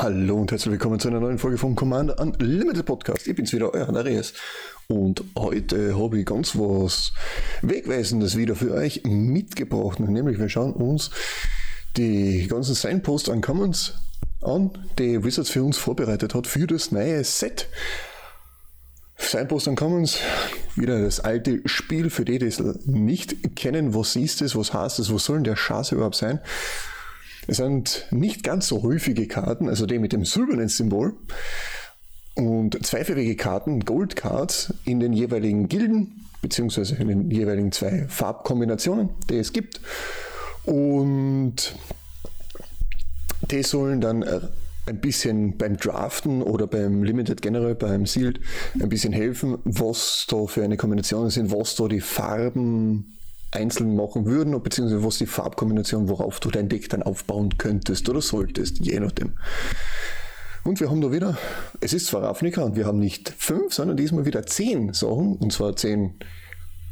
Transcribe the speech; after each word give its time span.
Hallo 0.00 0.36
und 0.36 0.52
herzlich 0.52 0.70
willkommen 0.70 1.00
zu 1.00 1.08
einer 1.08 1.18
neuen 1.18 1.38
Folge 1.38 1.58
vom 1.58 1.74
Commander 1.74 2.20
Unlimited 2.20 2.86
Podcast. 2.86 3.26
Ich 3.26 3.34
bin's 3.34 3.52
wieder, 3.52 3.74
euer 3.74 3.88
Andreas. 3.88 4.32
Und 4.86 5.24
heute 5.36 5.98
habe 5.98 6.20
ich 6.20 6.24
ganz 6.24 6.54
was 6.54 7.12
Wegweisendes 7.62 8.36
wieder 8.36 8.54
für 8.54 8.74
euch 8.74 9.02
mitgebracht. 9.02 9.98
Nämlich 9.98 10.38
wir 10.38 10.48
schauen 10.48 10.72
uns 10.74 11.10
die 11.96 12.46
ganzen 12.46 12.76
Signposts 12.76 13.28
an 13.28 13.40
Commons 13.40 13.94
an, 14.40 14.70
die 15.00 15.24
Wizards 15.24 15.50
für 15.50 15.64
uns 15.64 15.78
vorbereitet 15.78 16.32
hat 16.32 16.46
für 16.46 16.68
das 16.68 16.92
neue 16.92 17.24
Set. 17.24 17.66
Signpost 19.16 19.66
an 19.66 19.74
Commons, 19.74 20.20
wieder 20.76 21.02
das 21.02 21.18
alte 21.18 21.60
Spiel 21.64 22.08
für 22.08 22.24
die, 22.24 22.38
die 22.38 22.46
es 22.46 22.60
nicht 22.86 23.56
kennen. 23.56 23.96
Was 23.96 24.14
ist 24.14 24.42
das? 24.42 24.54
Was 24.54 24.72
heißt 24.72 25.00
das? 25.00 25.12
Was 25.12 25.24
soll 25.24 25.38
denn 25.38 25.44
der 25.44 25.56
Scheiß 25.56 25.90
überhaupt 25.90 26.14
sein? 26.14 26.38
Es 27.48 27.56
sind 27.56 28.06
nicht 28.10 28.42
ganz 28.42 28.68
so 28.68 28.82
häufige 28.82 29.26
Karten, 29.26 29.70
also 29.70 29.86
die 29.86 29.98
mit 29.98 30.12
dem 30.12 30.26
silbernen 30.26 30.68
Symbol 30.68 31.14
und 32.34 32.86
zweifarbige 32.86 33.36
Karten, 33.36 33.80
Gold 33.86 34.16
Cards, 34.16 34.74
in 34.84 35.00
den 35.00 35.14
jeweiligen 35.14 35.66
Gilden, 35.66 36.26
beziehungsweise 36.42 36.96
in 36.96 37.08
den 37.08 37.30
jeweiligen 37.30 37.72
zwei 37.72 38.06
Farbkombinationen, 38.06 39.08
die 39.30 39.38
es 39.38 39.54
gibt. 39.54 39.80
Und 40.66 41.74
die 43.50 43.62
sollen 43.62 44.02
dann 44.02 44.22
äh, 44.22 44.40
ein 44.84 45.00
bisschen 45.00 45.56
beim 45.56 45.78
Draften 45.78 46.42
oder 46.42 46.66
beim 46.66 47.02
Limited 47.02 47.40
generell, 47.40 47.74
beim 47.74 48.04
Sealed, 48.04 48.40
ein 48.78 48.90
bisschen 48.90 49.14
helfen, 49.14 49.56
was 49.64 50.26
da 50.28 50.46
für 50.46 50.64
eine 50.64 50.76
Kombination 50.76 51.30
sind, 51.30 51.50
was 51.50 51.76
da 51.76 51.88
die 51.88 52.02
Farben 52.02 53.17
einzeln 53.50 53.96
machen 53.96 54.26
würden, 54.26 54.60
beziehungsweise 54.62 55.04
was 55.04 55.18
die 55.18 55.26
Farbkombination, 55.26 56.08
worauf 56.08 56.40
du 56.40 56.50
dein 56.50 56.68
Deck 56.68 56.88
dann 56.90 57.02
aufbauen 57.02 57.56
könntest 57.58 58.08
oder 58.08 58.20
solltest, 58.20 58.78
je 58.80 59.00
nachdem. 59.00 59.34
Und 60.64 60.80
wir 60.80 60.90
haben 60.90 61.00
da 61.00 61.12
wieder, 61.12 61.38
es 61.80 61.92
ist 61.92 62.06
zwar 62.06 62.22
Ravnica 62.22 62.62
und 62.62 62.76
wir 62.76 62.86
haben 62.86 62.98
nicht 62.98 63.32
fünf, 63.38 63.72
sondern 63.72 63.96
diesmal 63.96 64.26
wieder 64.26 64.44
zehn 64.44 64.92
Sachen, 64.92 65.36
und 65.36 65.52
zwar 65.52 65.76
zehn 65.76 66.14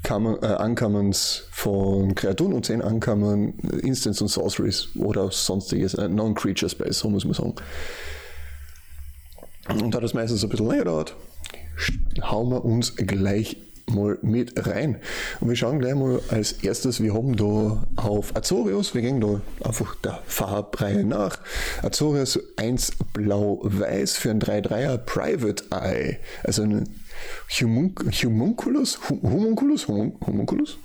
Kammern, 0.03 0.39
äh, 0.41 1.13
von 1.51 2.15
Kreaturen 2.15 2.53
und 2.53 2.65
zehn 2.65 2.81
Uncommon 2.81 3.59
Instants 3.83 4.23
und 4.23 4.29
Sorceries 4.29 4.89
oder 4.97 5.31
sonstiges, 5.31 5.95
äh, 5.95 6.09
Non-Creature 6.09 6.71
Space, 6.71 7.01
so 7.01 7.11
muss 7.11 7.25
man 7.25 7.35
sagen. 7.35 7.55
Und 9.69 9.95
da 9.95 10.01
das 10.01 10.15
meistens 10.15 10.45
ein 10.45 10.49
bisschen 10.49 10.69
länger 10.69 10.85
dauert, 10.85 11.17
hauen 12.23 12.51
wir 12.51 12.65
uns 12.65 12.95
gleich 12.95 13.57
mal 13.87 14.19
mit 14.23 14.67
rein. 14.67 14.97
Und 15.41 15.49
wir 15.49 15.57
schauen 15.57 15.79
gleich 15.79 15.95
mal 15.95 16.21
als 16.29 16.53
erstes, 16.53 17.03
wir 17.03 17.15
haben 17.15 17.37
da 17.37 17.85
auf 17.97 18.35
Azorius, 18.35 18.95
wir 18.95 19.03
gehen 19.03 19.21
da 19.21 19.41
einfach 19.65 19.95
der 19.97 20.21
Farbreihe 20.27 21.05
nach. 21.05 21.39
Azorius 21.83 22.39
1 22.57 22.93
blau-weiß 23.13 24.17
für 24.17 24.31
ein 24.31 24.41
3-3er 24.41 24.99
Private 24.99 25.65
Eye. 25.71 26.19
Also 26.43 26.63
ein 26.63 26.89
Humunculus, 27.51 28.99
Humunculus, 29.09 29.89
Humunculus? 29.89 30.79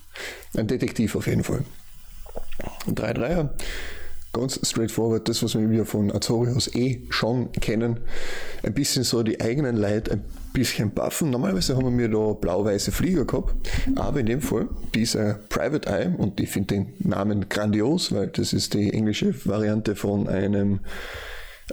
Ein 0.56 0.68
Detektiv 0.68 1.16
auf 1.16 1.28
jeden 1.28 1.44
Fall. 1.44 1.64
Ein 2.88 2.96
3-3er 2.96 3.50
ganz 4.34 4.60
straightforward, 4.64 5.28
das, 5.28 5.44
was 5.44 5.56
wir 5.56 5.86
von 5.86 6.12
Azorius 6.12 6.74
eh 6.74 7.02
schon 7.10 7.52
kennen. 7.52 8.00
Ein 8.64 8.73
bisschen 8.73 9.04
so 9.04 9.23
die 9.23 9.42
eigenen 9.42 9.76
Leute 9.76 10.14
ein 10.14 10.23
bisschen 10.54 10.92
buffen. 10.92 11.30
Normalerweise 11.32 11.76
haben 11.76 11.98
wir 11.98 12.08
da 12.08 12.34
blau-weiße 12.34 12.92
Flieger 12.92 13.26
gehabt, 13.26 13.54
aber 13.96 14.22
in 14.22 14.28
dem 14.28 14.42
Fall 14.42 14.70
dieser 14.96 15.36
Private 15.50 15.90
Eye, 15.90 16.16
und 16.18 16.40
ich 16.40 16.50
finde 16.50 16.76
den 16.76 16.94
Namen 17.00 17.50
grandios, 17.50 18.14
weil 18.14 18.28
das 18.28 18.54
ist 18.54 18.73
die 18.73 18.94
englische 18.94 19.34
Variante 19.46 19.96
von 19.96 20.28
einem 20.28 20.80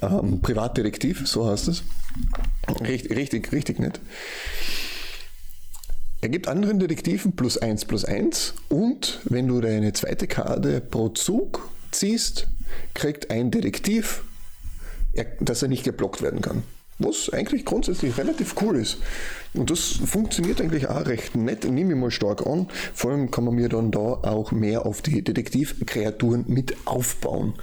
ähm, 0.03 0.41
Privatdetektiv, 0.41 1.27
so 1.27 1.48
heißt 1.48 1.69
es. 1.69 1.84
Richtig, 2.81 3.17
richtig, 3.17 3.53
richtig 3.53 3.78
nett. 3.78 4.00
Er 6.20 6.28
gibt 6.28 6.48
anderen 6.48 6.81
Detektiven 6.81 7.37
plus 7.37 7.59
1 7.59 7.84
plus 7.84 8.05
1 8.05 8.55
und 8.69 9.21
wenn 9.25 9.47
du 9.47 9.61
deine 9.61 9.93
zweite 9.93 10.27
Karte 10.27 10.81
pro 10.81 11.11
Zug 11.11 11.69
ziehst, 11.93 12.49
kriegt 12.95 13.31
ein 13.31 13.51
Detektiv, 13.51 14.23
dass 15.41 15.62
er 15.62 15.69
nicht 15.69 15.84
geblockt 15.84 16.23
werden 16.23 16.41
kann. 16.41 16.62
Was 17.01 17.31
eigentlich 17.33 17.65
grundsätzlich 17.65 18.19
relativ 18.19 18.56
cool 18.61 18.77
ist. 18.77 18.99
Und 19.55 19.71
das 19.71 20.01
funktioniert 20.05 20.61
eigentlich 20.61 20.89
auch 20.89 21.06
recht 21.06 21.37
nett, 21.37 21.62
nehme 21.62 21.93
ich 21.93 21.99
mal 21.99 22.11
stark 22.11 22.45
an. 22.45 22.69
Vor 22.93 23.12
allem 23.12 23.31
kann 23.31 23.45
man 23.45 23.55
mir 23.55 23.69
dann 23.69 23.93
da 23.93 24.01
auch 24.01 24.51
mehr 24.51 24.84
auf 24.84 25.01
die 25.01 25.23
Detektivkreaturen 25.23 26.45
mit 26.49 26.77
aufbauen. 26.87 27.55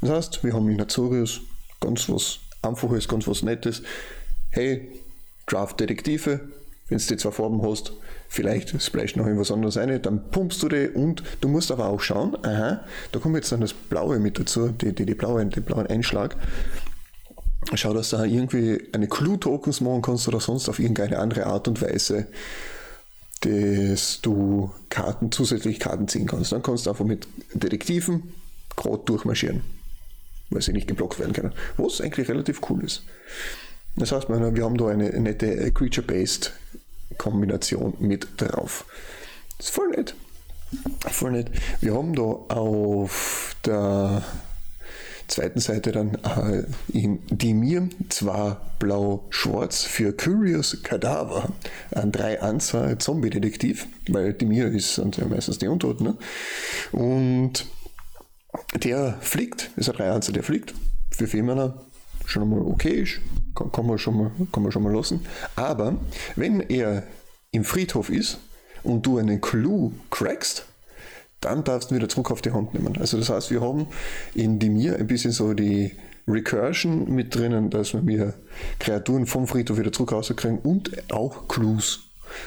Das 0.00 0.10
heißt, 0.10 0.44
wir 0.44 0.54
haben 0.54 0.68
in 0.68 0.80
Azorius 0.80 1.40
ganz 1.80 2.08
was 2.08 2.40
Einfaches, 2.62 3.06
ganz 3.06 3.28
was 3.28 3.42
Nettes. 3.42 3.82
Hey, 4.50 4.88
Draft 5.46 5.78
Detektive, 5.78 6.40
wenn 6.90 6.98
du 6.98 7.04
die 7.06 7.16
zwei 7.16 7.30
Farben 7.30 7.62
hast, 7.62 7.92
vielleicht 8.28 8.80
splash 8.82 9.16
noch 9.16 9.24
irgendwas 9.24 9.50
anderes 9.50 9.76
rein, 9.76 10.02
dann 10.02 10.30
pumpst 10.30 10.62
du 10.62 10.68
die 10.68 10.88
und 10.88 11.22
du 11.40 11.48
musst 11.48 11.70
aber 11.70 11.86
auch 11.86 12.00
schauen, 12.00 12.36
aha, 12.44 12.84
da 13.12 13.18
kommt 13.18 13.36
jetzt 13.36 13.52
dann 13.52 13.60
das 13.60 13.72
Blaue 13.72 14.18
mit 14.18 14.38
dazu, 14.38 14.68
die, 14.68 14.92
die, 14.92 15.06
die 15.06 15.14
blaue, 15.14 15.44
den 15.46 15.62
blauen 15.62 15.86
Einschlag. 15.86 16.36
Schau, 17.74 17.94
dass 17.94 18.10
du 18.10 18.16
da 18.16 18.24
irgendwie 18.24 18.82
eine 18.92 19.06
Clue-Tokens 19.06 19.80
machen 19.80 20.02
kannst 20.02 20.26
oder 20.26 20.40
sonst 20.40 20.68
auf 20.68 20.78
irgendeine 20.78 21.18
andere 21.18 21.46
Art 21.46 21.68
und 21.68 21.80
Weise, 21.80 22.26
dass 23.40 24.20
du 24.20 24.72
Karten, 24.88 25.30
zusätzlich 25.30 25.78
Karten 25.78 26.08
ziehen 26.08 26.26
kannst. 26.26 26.52
Dann 26.52 26.62
kannst 26.62 26.86
du 26.86 26.90
einfach 26.90 27.04
mit 27.04 27.28
Detektiven 27.54 28.34
gerade 28.76 29.02
durchmarschieren, 29.04 29.62
weil 30.50 30.62
sie 30.62 30.72
nicht 30.72 30.88
geblockt 30.88 31.18
werden 31.18 31.32
können. 31.32 31.52
Was 31.76 32.00
eigentlich 32.00 32.28
relativ 32.28 32.60
cool 32.68 32.82
ist. 32.84 33.04
Das 33.96 34.12
heißt, 34.12 34.28
wir 34.28 34.64
haben 34.64 34.76
da 34.76 34.88
eine 34.88 35.10
nette 35.20 35.72
Creature-Based 35.72 36.52
Kombination 37.18 37.94
mit 37.98 38.28
drauf. 38.36 38.84
Das 39.58 39.66
ist 39.66 39.74
voll 39.74 39.90
nett. 39.90 40.14
Voll 41.10 41.32
nett. 41.32 41.50
Wir 41.80 41.94
haben 41.94 42.14
da 42.14 42.22
auf 42.22 43.56
der 43.64 44.22
zweiten 45.30 45.60
Seite 45.60 45.92
dann 45.92 46.14
äh, 46.16 46.64
in 46.92 47.20
Dimir 47.28 47.88
zwar 48.08 48.74
blau-schwarz 48.78 49.84
für 49.84 50.12
Curious 50.12 50.82
Cadaver, 50.82 51.50
ein 51.92 52.12
3 52.12 52.42
Anzahl 52.42 52.98
Zombie-Detektiv, 52.98 53.86
weil 54.08 54.32
Dimir 54.32 54.68
ist 54.68 54.98
und 54.98 55.16
ja 55.16 55.26
meistens 55.26 55.58
die 55.58 55.68
Untoten. 55.68 56.04
Ne? 56.04 56.16
Und 56.92 57.66
der 58.74 59.18
fliegt, 59.20 59.70
ist 59.76 59.88
ein 59.88 59.96
3 59.96 60.10
Anzahl, 60.10 60.32
der 60.32 60.42
fliegt 60.42 60.74
für 61.10 61.26
vier 61.26 61.44
schon 62.30 62.48
mal 62.48 62.60
okay 62.60 63.02
ist, 63.02 63.20
kann, 63.54 63.72
kann, 63.72 63.86
man 63.86 63.98
schon 63.98 64.16
mal, 64.16 64.30
kann 64.52 64.62
man 64.62 64.72
schon 64.72 64.82
mal 64.82 64.94
lassen. 64.94 65.20
Aber 65.56 65.96
wenn 66.36 66.60
er 66.60 67.04
im 67.50 67.64
Friedhof 67.64 68.10
ist 68.10 68.38
und 68.82 69.04
du 69.06 69.18
einen 69.18 69.40
Clou 69.40 69.92
crackst, 70.10 70.66
dann 71.40 71.64
darfst 71.64 71.90
du 71.90 71.94
wieder 71.94 72.08
zurück 72.08 72.30
auf 72.30 72.42
die 72.42 72.52
Hand 72.52 72.74
nehmen. 72.74 72.96
Also 72.98 73.18
das 73.18 73.30
heißt, 73.30 73.50
wir 73.50 73.60
haben 73.60 73.86
in 74.34 74.58
die 74.58 74.70
Mir 74.70 74.96
ein 74.96 75.06
bisschen 75.06 75.32
so 75.32 75.54
die 75.54 75.92
Recursion 76.28 77.12
mit 77.14 77.34
drinnen, 77.34 77.70
dass 77.70 77.94
wir 77.94 78.02
mir 78.02 78.34
Kreaturen 78.78 79.26
vom 79.26 79.46
Friedhof 79.46 79.78
wieder 79.78 79.92
zurück 79.92 80.12
rauskriegen 80.12 80.58
und 80.58 81.12
auch 81.12 81.48
Clues. 81.48 82.00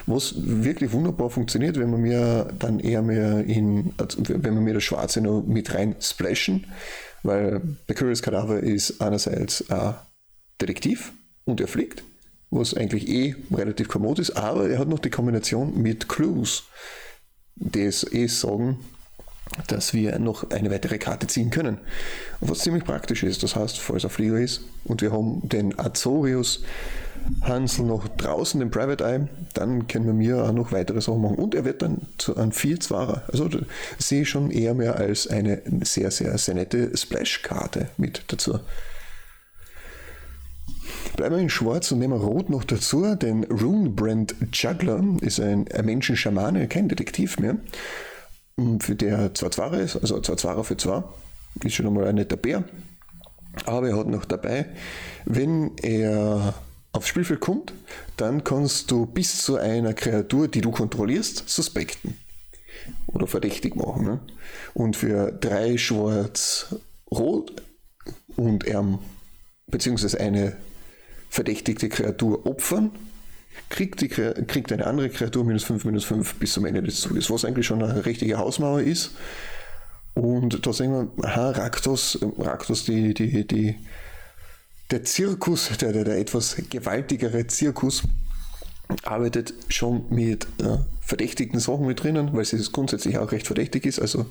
Was 0.06 0.34
wirklich 0.36 0.92
wunderbar 0.92 1.28
funktioniert, 1.28 1.78
wenn 1.78 1.90
wir 1.90 1.98
mir 1.98 2.48
dann 2.58 2.80
eher 2.80 3.02
mehr 3.02 3.44
in, 3.44 3.92
also 3.98 4.22
wenn 4.26 4.54
wir 4.54 4.62
mir 4.62 4.74
das 4.74 4.84
Schwarze 4.84 5.20
noch 5.20 5.42
mit 5.42 5.74
rein 5.74 5.96
splashen, 6.00 6.66
weil 7.24 7.60
der 7.88 7.96
Curious 7.96 8.22
Cadaver 8.22 8.60
ist 8.60 9.00
einerseits 9.00 9.68
ein 9.70 9.94
Detektiv 10.60 11.12
und 11.44 11.60
er 11.60 11.66
fliegt, 11.66 12.04
was 12.50 12.74
eigentlich 12.74 13.08
eh 13.08 13.34
relativ 13.52 13.88
kommod 13.88 14.20
ist, 14.20 14.30
aber 14.30 14.68
er 14.68 14.78
hat 14.78 14.88
noch 14.88 15.00
die 15.00 15.10
Kombination 15.10 15.80
mit 15.82 16.08
Clues, 16.08 16.64
die 17.56 17.82
es 17.82 18.10
eh 18.12 18.28
sagen, 18.28 18.78
dass 19.66 19.94
wir 19.94 20.18
noch 20.18 20.50
eine 20.50 20.70
weitere 20.70 20.98
Karte 20.98 21.26
ziehen 21.26 21.50
können. 21.50 21.78
Was 22.40 22.60
ziemlich 22.60 22.84
praktisch 22.84 23.22
ist, 23.22 23.42
das 23.42 23.56
heißt, 23.56 23.78
falls 23.78 24.04
er 24.04 24.10
Flieger 24.10 24.38
ist 24.38 24.62
und 24.84 25.02
wir 25.02 25.12
haben 25.12 25.48
den 25.48 25.78
Azorius 25.78 26.62
Hansel 27.42 27.86
noch 27.86 28.06
draußen, 28.08 28.60
den 28.60 28.70
Private 28.70 29.04
Eye, 29.04 29.28
dann 29.54 29.86
können 29.86 30.06
wir 30.06 30.12
mir 30.12 30.44
auch 30.44 30.52
noch 30.52 30.72
weitere 30.72 31.00
Sachen 31.00 31.22
machen. 31.22 31.36
Und 31.36 31.54
er 31.54 31.64
wird 31.64 31.82
dann 31.82 32.02
zu 32.18 32.36
einem 32.36 32.52
4 32.52 32.80
2 32.80 32.96
Also 33.32 33.48
sehe 33.98 34.22
ich 34.22 34.28
schon 34.28 34.50
eher 34.50 34.74
mehr 34.74 34.96
als 34.96 35.26
eine 35.26 35.62
sehr, 35.82 36.10
sehr, 36.10 36.36
sehr 36.38 36.54
nette 36.54 36.94
Splash-Karte 36.96 37.88
mit 37.96 38.24
dazu. 38.28 38.58
Bleiben 41.16 41.36
wir 41.36 41.42
in 41.42 41.50
Schwarz 41.50 41.92
und 41.92 42.00
nehmen 42.00 42.20
Rot 42.20 42.50
noch 42.50 42.64
dazu, 42.64 43.14
denn 43.14 43.44
Runebrand 43.44 44.34
Juggler 44.52 45.02
ist 45.20 45.38
ein, 45.38 45.70
ein 45.72 45.84
Menschenschamane, 45.84 46.66
kein 46.66 46.88
Detektiv 46.88 47.38
mehr, 47.38 47.56
für 48.80 48.94
der 48.94 49.34
zwar 49.34 49.50
Zwarer 49.50 49.80
ist, 49.80 49.96
also 49.96 50.20
zwar 50.20 50.36
Zwarer 50.36 50.64
für 50.64 50.76
zwar, 50.76 51.14
ist 51.62 51.74
schon 51.74 51.86
einmal 51.86 52.06
ein 52.06 52.14
netter 52.14 52.36
Bär, 52.36 52.64
aber 53.66 53.88
er 53.88 53.96
hat 53.96 54.06
noch 54.06 54.24
dabei, 54.24 54.66
wenn 55.24 55.76
er 55.78 56.54
aufs 56.92 57.08
Spielfeld 57.08 57.40
kommt, 57.40 57.72
dann 58.16 58.44
kannst 58.44 58.90
du 58.90 59.06
bis 59.06 59.42
zu 59.42 59.56
einer 59.56 59.94
Kreatur, 59.94 60.48
die 60.48 60.60
du 60.60 60.70
kontrollierst, 60.70 61.48
suspekten 61.48 62.16
oder 63.06 63.26
verdächtig 63.26 63.74
machen. 63.74 64.04
Ne? 64.04 64.20
Und 64.74 64.96
für 64.96 65.32
drei 65.32 65.76
schwarz-rot 65.76 67.62
und 68.36 68.64
er 68.64 68.98
beziehungsweise 69.66 70.20
eine 70.20 70.56
verdächtigte 71.30 71.88
Kreatur 71.88 72.46
opfern, 72.46 72.92
kriegt, 73.70 74.00
die, 74.00 74.08
kriegt 74.08 74.72
eine 74.72 74.86
andere 74.86 75.08
Kreatur 75.10 75.44
minus 75.44 75.64
5, 75.64 75.84
minus 75.84 76.04
5 76.04 76.34
bis 76.36 76.52
zum 76.52 76.64
Ende 76.64 76.82
des 76.82 77.00
Zuges, 77.00 77.30
was 77.30 77.44
eigentlich 77.44 77.66
schon 77.66 77.82
eine 77.82 78.04
richtige 78.04 78.38
Hausmauer 78.38 78.80
ist. 78.80 79.12
Und 80.14 80.64
da 80.66 80.72
sehen 80.72 80.92
wir, 80.92 81.24
aha, 81.24 81.50
Raktos, 81.50 82.18
Raktos 82.38 82.84
die, 82.84 83.14
die, 83.14 83.46
die, 83.46 83.76
der 84.90 85.04
Zirkus, 85.04 85.70
der, 85.78 85.92
der, 85.92 86.04
der 86.04 86.18
etwas 86.18 86.56
gewaltigere 86.70 87.46
Zirkus, 87.46 88.02
arbeitet 89.02 89.54
schon 89.68 90.04
mit 90.10 90.46
äh, 90.60 90.78
verdächtigen 91.00 91.58
Sachen 91.58 91.86
mit 91.86 92.02
drinnen, 92.02 92.32
weil 92.32 92.42
es 92.42 92.72
grundsätzlich 92.72 93.18
auch 93.18 93.32
recht 93.32 93.46
verdächtig 93.46 93.86
ist, 93.86 93.98
also 93.98 94.26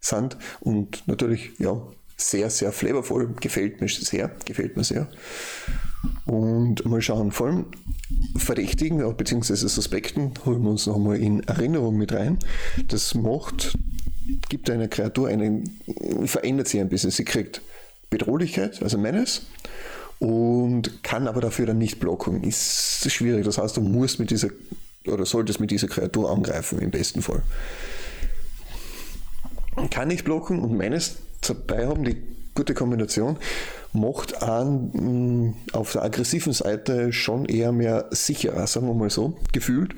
Sand 0.00 0.36
und 0.60 1.06
natürlich, 1.06 1.52
ja, 1.58 1.80
sehr, 2.16 2.50
sehr 2.50 2.72
flavorvoll, 2.72 3.34
gefällt 3.40 3.80
mir 3.80 3.88
sehr, 3.88 4.30
gefällt 4.44 4.76
mir 4.76 4.84
sehr. 4.84 5.08
Und 6.26 6.84
mal 6.84 7.02
schauen, 7.02 7.32
vor 7.32 7.48
allem 7.48 7.66
Verdächtigen 8.36 8.98
bzw. 9.16 9.54
Suspekten 9.54 10.32
holen 10.44 10.62
wir 10.62 10.70
uns 10.70 10.86
nochmal 10.86 11.16
in 11.16 11.42
Erinnerung 11.44 11.96
mit 11.96 12.12
rein. 12.12 12.38
Das 12.88 13.14
macht, 13.14 13.76
gibt 14.48 14.70
einer 14.70 14.88
Kreatur 14.88 15.28
einen, 15.28 15.78
verändert 16.24 16.68
sie 16.68 16.80
ein 16.80 16.88
bisschen. 16.88 17.10
Sie 17.10 17.24
kriegt 17.24 17.62
Bedrohlichkeit, 18.10 18.82
also 18.82 18.98
Menace, 18.98 19.42
und 20.18 21.02
kann 21.02 21.28
aber 21.28 21.40
dafür 21.40 21.66
dann 21.66 21.78
nicht 21.78 22.00
blocken. 22.00 22.42
Ist 22.42 23.10
schwierig. 23.10 23.44
Das 23.44 23.58
heißt, 23.58 23.76
du 23.76 23.80
musst 23.80 24.18
mit 24.18 24.30
dieser 24.30 24.48
oder 25.06 25.26
solltest 25.26 25.60
mit 25.60 25.70
dieser 25.70 25.88
Kreatur 25.88 26.30
angreifen, 26.30 26.78
im 26.78 26.90
besten 26.90 27.20
Fall. 27.22 27.42
Kann 29.90 30.08
nicht 30.08 30.24
blocken 30.24 30.60
und 30.60 30.76
Menace 30.76 31.16
dabei 31.42 31.86
haben, 31.86 32.04
die 32.04 32.16
gute 32.54 32.74
Kombination, 32.74 33.36
macht 33.92 34.42
an 34.42 34.90
mm, 34.92 35.54
auf 35.72 35.92
der 35.92 36.02
aggressiven 36.02 36.52
Seite 36.52 37.12
schon 37.12 37.46
eher 37.46 37.72
mehr 37.72 38.06
sicherer, 38.10 38.66
sagen 38.66 38.86
wir 38.86 38.94
mal 38.94 39.10
so, 39.10 39.36
gefühlt, 39.52 39.94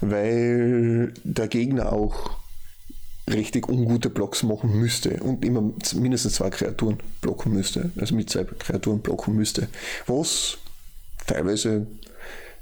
weil 0.00 1.12
der 1.24 1.48
Gegner 1.48 1.92
auch 1.92 2.30
richtig 3.30 3.68
ungute 3.68 4.10
Blocks 4.10 4.42
machen 4.42 4.78
müsste 4.78 5.22
und 5.22 5.44
immer 5.44 5.72
mindestens 5.94 6.34
zwei 6.34 6.50
Kreaturen 6.50 6.98
blocken 7.22 7.52
müsste, 7.52 7.90
also 7.98 8.14
mit 8.14 8.28
zwei 8.28 8.44
Kreaturen 8.44 9.00
blocken 9.00 9.34
müsste, 9.34 9.68
was 10.06 10.58
teilweise 11.26 11.86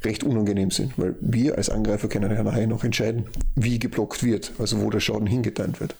recht 0.04 0.24
unangenehm 0.24 0.70
sind, 0.70 0.98
weil 0.98 1.14
wir 1.20 1.56
als 1.56 1.70
Angreifer 1.70 2.08
können 2.08 2.30
ja 2.30 2.42
nachher 2.42 2.66
noch 2.66 2.84
entscheiden, 2.84 3.26
wie 3.54 3.78
geblockt 3.78 4.22
wird, 4.22 4.52
also 4.58 4.80
wo 4.80 4.90
der 4.90 5.00
Schaden 5.00 5.26
hingeteilt 5.26 5.80
wird. 5.80 5.96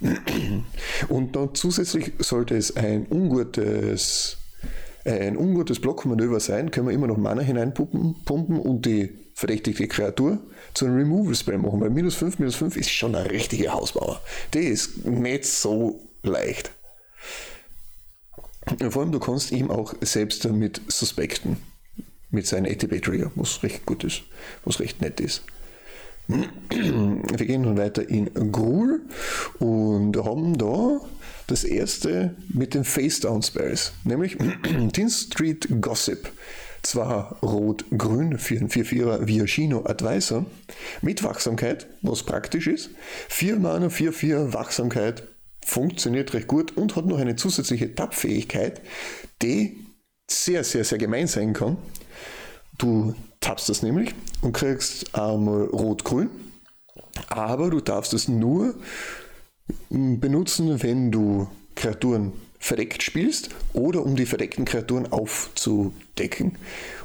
Und 1.08 1.36
dann 1.36 1.54
zusätzlich 1.54 2.12
sollte 2.18 2.56
es 2.56 2.76
ein 2.76 3.06
ungutes, 3.10 4.38
ein 5.04 5.36
ungutes 5.36 5.80
Blockmanöver 5.80 6.40
sein, 6.40 6.70
können 6.70 6.88
wir 6.88 6.94
immer 6.94 7.06
noch 7.06 7.16
Mana 7.16 7.42
hineinpumpen 7.42 8.16
pumpen 8.24 8.58
und 8.58 8.86
die 8.86 9.10
verdächtige 9.34 9.88
Kreatur 9.88 10.38
zu 10.74 10.86
einem 10.86 10.96
Removal-Spell 10.98 11.58
machen, 11.58 11.80
weil 11.80 11.90
minus 11.90 12.14
5, 12.14 12.38
minus 12.38 12.54
5 12.56 12.76
ist 12.76 12.90
schon 12.90 13.14
eine 13.14 13.30
richtige 13.30 13.72
Hausbauer. 13.72 14.20
Die 14.54 14.60
ist 14.60 15.04
nicht 15.04 15.46
so 15.46 16.00
leicht. 16.22 16.70
vor 18.90 19.02
allem, 19.02 19.12
du 19.12 19.18
kannst 19.18 19.50
ihm 19.50 19.70
auch 19.70 19.94
selbst 20.00 20.44
damit 20.44 20.80
suspekten 20.86 21.56
mit 22.32 22.46
seinem 22.46 22.72
ATB-Trigger, 22.72 23.30
was 23.36 23.62
recht 23.62 23.86
gut 23.86 24.02
ist, 24.02 24.22
was 24.64 24.80
recht 24.80 25.00
nett 25.00 25.20
ist. 25.20 25.42
Wir 26.26 27.46
gehen 27.46 27.62
nun 27.62 27.76
weiter 27.76 28.08
in 28.08 28.32
Gruul 28.52 29.02
und 29.58 30.16
haben 30.16 30.56
da 30.56 31.00
das 31.46 31.64
erste 31.64 32.34
mit 32.48 32.74
den 32.74 32.84
Face-Down-Spells, 32.84 33.92
nämlich 34.04 34.38
Tin 34.92 35.10
Street 35.10 35.68
Gossip. 35.80 36.30
Zwar 36.82 37.38
rot-grün 37.42 38.38
für 38.38 38.56
ein 38.56 38.68
4-4er 38.68 39.28
Viashino 39.28 39.84
Advisor 39.86 40.46
mit 41.00 41.22
Wachsamkeit, 41.22 41.86
was 42.02 42.24
praktisch 42.24 42.66
ist. 42.66 42.90
4 43.28 43.56
Mana, 43.56 43.86
4-4 43.86 44.52
Wachsamkeit 44.52 45.22
funktioniert 45.64 46.34
recht 46.34 46.48
gut 46.48 46.76
und 46.76 46.96
hat 46.96 47.06
noch 47.06 47.18
eine 47.18 47.36
zusätzliche 47.36 47.94
Tab-Fähigkeit, 47.94 48.80
die 49.42 49.76
sehr, 50.32 50.64
sehr, 50.64 50.84
sehr 50.84 50.98
gemein 50.98 51.26
sein 51.26 51.52
kann. 51.52 51.76
Du 52.78 53.14
tappst 53.40 53.68
das 53.68 53.82
nämlich 53.82 54.14
und 54.40 54.52
kriegst 54.52 55.14
einmal 55.14 55.64
rot-grün, 55.66 56.30
aber 57.28 57.70
du 57.70 57.80
darfst 57.80 58.12
es 58.12 58.28
nur 58.28 58.74
benutzen, 59.88 60.82
wenn 60.82 61.10
du 61.12 61.48
Kreaturen 61.74 62.32
verdeckt 62.58 63.02
spielst 63.02 63.50
oder 63.72 64.04
um 64.04 64.16
die 64.16 64.26
verdeckten 64.26 64.64
Kreaturen 64.64 65.10
aufzudecken. 65.10 66.58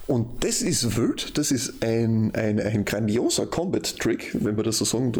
Und 0.05 0.43
das 0.43 0.61
ist 0.61 0.95
wild, 0.95 1.37
das 1.37 1.51
ist 1.51 1.83
ein, 1.83 2.33
ein, 2.33 2.59
ein 2.59 2.85
grandioser 2.85 3.47
Combat-Trick, 3.47 4.35
wenn 4.39 4.55
man 4.55 4.63
das 4.63 4.77
so 4.77 4.85
sagen 4.85 5.11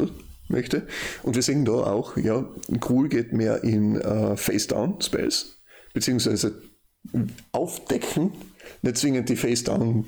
möchte. 0.48 0.88
Und 1.24 1.36
wir 1.36 1.42
sehen 1.42 1.66
da 1.66 1.74
auch, 1.74 2.16
ja, 2.18 2.46
Cool 2.88 3.10
geht 3.10 3.34
mehr 3.34 3.64
in 3.64 3.98
uh, 3.98 4.36
Face-Down-Spells, 4.36 5.58
beziehungsweise 5.94 6.62
aufdecken, 7.52 8.32
nicht 8.82 8.98
zwingend 8.98 9.30
die 9.30 9.36
Face-Down 9.36 10.06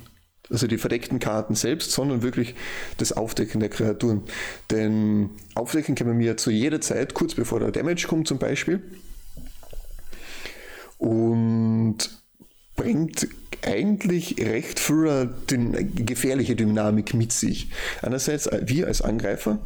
also 0.49 0.67
die 0.67 0.77
verdeckten 0.77 1.19
Karten 1.19 1.55
selbst, 1.55 1.91
sondern 1.91 2.23
wirklich 2.23 2.55
das 2.97 3.11
Aufdecken 3.11 3.59
der 3.59 3.69
Kreaturen. 3.69 4.23
Denn 4.71 5.29
Aufdecken 5.55 5.95
kann 5.95 6.07
man 6.07 6.17
mir 6.17 6.37
zu 6.37 6.49
jeder 6.49 6.81
Zeit, 6.81 7.13
kurz 7.13 7.35
bevor 7.35 7.59
der 7.59 7.71
Damage 7.71 8.07
kommt 8.07 8.27
zum 8.27 8.39
Beispiel, 8.39 8.81
und 10.97 11.97
bringt 12.75 13.27
eigentlich 13.61 14.37
recht 14.39 14.79
früher 14.79 15.29
gefährliche 15.47 16.55
Dynamik 16.55 17.13
mit 17.13 17.31
sich. 17.31 17.69
Einerseits, 18.01 18.49
wir 18.65 18.87
als 18.87 19.01
Angreifer 19.01 19.59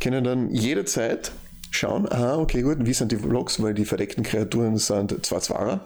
können 0.00 0.24
dann 0.24 0.50
jederzeit 0.50 1.32
schauen, 1.70 2.10
aha, 2.10 2.36
okay, 2.36 2.62
gut, 2.62 2.78
wie 2.80 2.92
sind 2.92 3.10
die 3.10 3.16
Vlogs, 3.16 3.60
weil 3.60 3.74
die 3.74 3.84
verdeckten 3.84 4.22
Kreaturen 4.22 4.78
sind 4.78 5.24
zwar 5.26 5.40
Zwarer, 5.40 5.84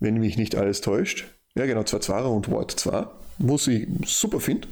wenn 0.00 0.18
mich 0.18 0.36
nicht 0.36 0.54
alles 0.54 0.80
täuscht, 0.80 1.24
ja, 1.54 1.64
genau, 1.66 1.80
2-2 1.80 2.22
und 2.24 2.50
Ward 2.50 2.70
2, 2.70 3.06
was 3.38 3.66
ich 3.66 3.88
super 4.04 4.40
finde. 4.40 4.68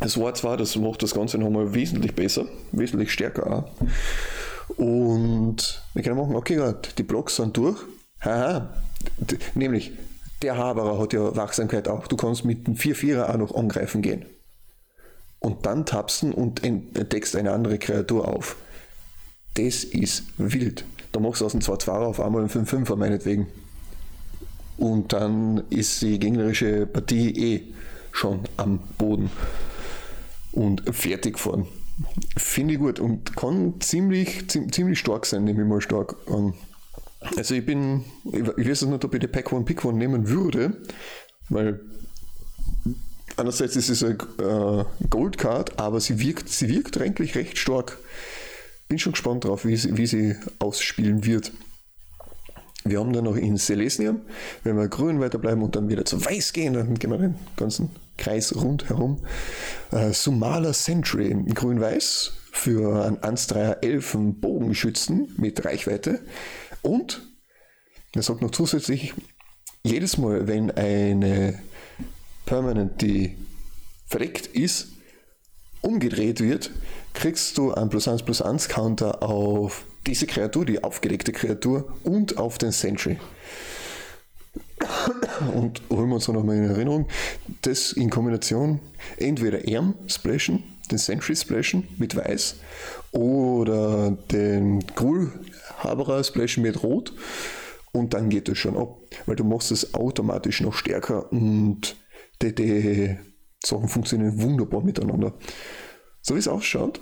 Das 0.00 0.18
Ward 0.18 0.36
2, 0.36 0.56
das 0.56 0.76
macht 0.76 1.02
das 1.02 1.14
Ganze 1.14 1.38
nochmal 1.38 1.74
wesentlich 1.74 2.14
besser, 2.14 2.46
wesentlich 2.72 3.12
stärker 3.12 3.50
auch. 3.50 3.70
Und 4.76 5.82
wir 5.94 6.02
können 6.02 6.16
machen, 6.16 6.36
okay, 6.36 6.56
gut, 6.56 6.94
die 6.98 7.02
Blocks 7.02 7.36
sind 7.36 7.56
durch. 7.56 7.78
Haha, 8.20 8.74
nämlich 9.54 9.92
der 10.42 10.56
Haberer 10.56 10.98
hat 10.98 11.12
ja 11.12 11.34
Wachsamkeit 11.36 11.88
auch. 11.88 12.06
Du 12.06 12.16
kannst 12.16 12.44
mit 12.44 12.66
dem 12.66 12.76
4-4er 12.76 13.28
auch 13.28 13.36
noch 13.36 13.54
angreifen 13.54 14.02
gehen. 14.02 14.26
Und 15.38 15.64
dann 15.66 15.86
tapsen 15.86 16.32
und 16.32 16.62
entdeckst 16.64 17.34
eine 17.36 17.52
andere 17.52 17.78
Kreatur 17.78 18.28
auf. 18.28 18.56
Das 19.54 19.84
ist 19.84 20.24
wild. 20.36 20.84
Da 21.12 21.20
machst 21.20 21.40
du 21.40 21.46
aus 21.46 21.52
dem 21.52 21.60
2-2er 21.60 22.06
auf 22.06 22.20
einmal 22.20 22.42
einen 22.42 22.50
5-5er 22.50 22.96
meinetwegen 22.96 23.46
und 24.80 25.12
dann 25.12 25.62
ist 25.68 26.00
die 26.02 26.18
gegnerische 26.18 26.86
Partie 26.86 27.54
eh 27.54 27.74
schon 28.12 28.40
am 28.56 28.80
Boden 28.96 29.30
und 30.52 30.82
fertig 30.94 31.36
geworden. 31.36 31.66
Finde 32.36 32.74
ich 32.74 32.80
gut 32.80 32.98
und 32.98 33.36
kann 33.36 33.74
ziemlich, 33.80 34.48
ziemlich 34.48 34.98
stark 34.98 35.26
sein, 35.26 35.44
nehme 35.44 35.62
ich 35.62 35.68
mal 35.68 35.82
stark 35.82 36.16
an. 36.28 36.54
Also 37.36 37.54
ich 37.54 37.66
bin, 37.66 38.04
ich 38.32 38.68
weiß 38.68 38.82
nicht, 38.82 39.04
ob 39.04 39.12
ich 39.12 39.20
die 39.20 39.26
Pack 39.26 39.52
One 39.52 39.66
Pick 39.66 39.84
One 39.84 39.98
nehmen 39.98 40.28
würde, 40.28 40.78
weil 41.50 41.80
einerseits 43.36 43.76
ist 43.76 43.90
es 43.90 44.02
eine 44.02 44.14
äh, 44.14 44.84
Gold 45.10 45.36
Card, 45.36 45.78
aber 45.78 46.00
sie 46.00 46.18
wirkt, 46.20 46.48
sie 46.48 46.70
wirkt 46.70 46.98
eigentlich 46.98 47.34
recht 47.34 47.58
stark. 47.58 47.98
Bin 48.90 48.98
schon 48.98 49.12
gespannt 49.12 49.44
drauf, 49.44 49.64
wie 49.64 49.76
sie, 49.76 49.96
wie 49.96 50.06
sie 50.06 50.34
ausspielen 50.58 51.24
wird. 51.24 51.52
Wir 52.82 52.98
haben 52.98 53.12
dann 53.12 53.22
noch 53.22 53.36
in 53.36 53.56
Selesnium, 53.56 54.22
wenn 54.64 54.76
wir 54.76 54.88
grün 54.88 55.20
weiterbleiben 55.20 55.62
und 55.62 55.76
dann 55.76 55.88
wieder 55.88 56.04
zu 56.04 56.24
weiß 56.24 56.52
gehen, 56.52 56.74
dann 56.74 56.94
gehen 56.96 57.10
wir 57.10 57.18
den 57.18 57.36
ganzen 57.54 57.90
Kreis 58.16 58.52
rundherum. 58.52 59.24
Äh, 59.92 60.12
Sumala 60.12 60.72
Sentry, 60.72 61.36
grün-weiß 61.54 62.32
für 62.50 63.04
einen 63.04 63.18
1-3er 63.18 63.80
Elfen 63.84 64.40
Bogenschützen 64.40 65.34
mit 65.36 65.64
Reichweite. 65.64 66.18
Und 66.82 67.22
er 68.16 68.22
sagt 68.22 68.42
noch 68.42 68.50
zusätzlich, 68.50 69.14
jedes 69.84 70.18
Mal, 70.18 70.48
wenn 70.48 70.72
eine 70.72 71.62
Permanent, 72.44 73.00
die 73.02 73.36
verdeckt 74.08 74.48
ist, 74.48 74.88
umgedreht 75.80 76.40
wird, 76.40 76.72
kriegst 77.14 77.58
du 77.58 77.72
einen 77.72 77.90
plus 77.90 78.08
1 78.08 78.22
plus 78.22 78.42
1 78.42 78.68
Counter 78.68 79.22
auf 79.22 79.84
diese 80.06 80.26
Kreatur, 80.26 80.64
die 80.64 80.82
aufgedeckte 80.82 81.32
Kreatur 81.32 81.92
und 82.04 82.38
auf 82.38 82.58
den 82.58 82.72
Sentry. 82.72 83.18
Und 85.54 85.82
holen 85.90 86.08
wir 86.08 86.14
uns 86.16 86.28
noch 86.28 86.42
mal 86.42 86.56
in 86.56 86.70
Erinnerung, 86.70 87.08
das 87.62 87.92
in 87.92 88.10
Kombination 88.10 88.80
entweder 89.16 89.66
Erm 89.68 89.94
splashen, 90.06 90.62
den 90.90 90.98
Sentry 90.98 91.36
splashen 91.36 91.86
mit 91.98 92.16
Weiß 92.16 92.56
oder 93.12 94.10
den 94.30 94.80
Grul 94.94 95.32
Haberer 95.78 96.24
splashen 96.24 96.62
mit 96.62 96.82
Rot 96.82 97.12
Und 97.92 98.14
dann 98.14 98.28
geht 98.28 98.48
es 98.48 98.58
schon 98.58 98.76
ab, 98.76 98.98
weil 99.26 99.36
du 99.36 99.44
machst 99.44 99.70
es 99.70 99.94
automatisch 99.94 100.60
noch 100.60 100.74
stärker 100.74 101.30
und 101.32 101.96
die, 102.42 102.54
die 102.54 103.16
Sachen 103.64 103.88
funktionieren 103.88 104.40
wunderbar 104.40 104.82
miteinander. 104.82 105.34
So 106.22 106.34
wie 106.34 106.38
es 106.38 106.48
ausschaut, 106.48 107.00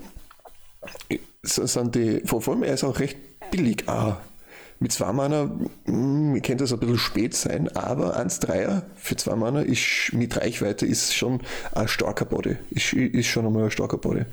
sind 1.43 1.95
die, 1.95 2.23
vor 2.25 2.47
allem 2.49 2.63
er 2.63 2.75
ist 2.75 2.85
auch 2.85 2.99
recht 2.99 3.17
billig 3.51 3.89
auch. 3.89 4.17
Mit 4.81 4.93
zwei 4.93 5.13
Mana 5.13 5.51
hm, 5.87 6.41
könnte 6.43 6.65
das 6.65 6.73
ein 6.73 6.79
bisschen 6.79 6.99
spät 6.99 7.35
sein, 7.35 7.69
aber 7.77 8.17
1-3er 8.17 8.83
für 8.97 9.17
zwei 9.17 9.35
Mana 9.35 9.63
ist 9.63 10.13
mit 10.13 10.37
Reichweite 10.37 10.87
ist 10.87 11.15
schon 11.15 11.41
ein 11.73 11.89
starker 11.89 12.25
Body. 12.25 12.57
Ist, 12.71 12.93
ist 12.93 13.27
schon 13.27 13.45
einmal 13.45 13.65
ein 13.65 13.71
starker 13.73 13.99
Body. 13.99 14.25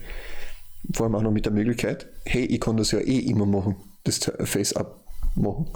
Vor 0.94 1.06
allem 1.08 1.16
auch 1.16 1.24
noch 1.24 1.32
mit 1.32 1.46
der 1.46 1.54
Möglichkeit, 1.54 2.08
hey, 2.26 2.46
ich 2.46 2.62
kann 2.62 2.78
das 2.78 2.92
ja 2.92 3.00
eh 3.00 3.20
immer 3.20 3.48
machen, 3.48 3.76
das 4.04 4.20
Face-Up 4.20 5.04
machen. 5.34 5.68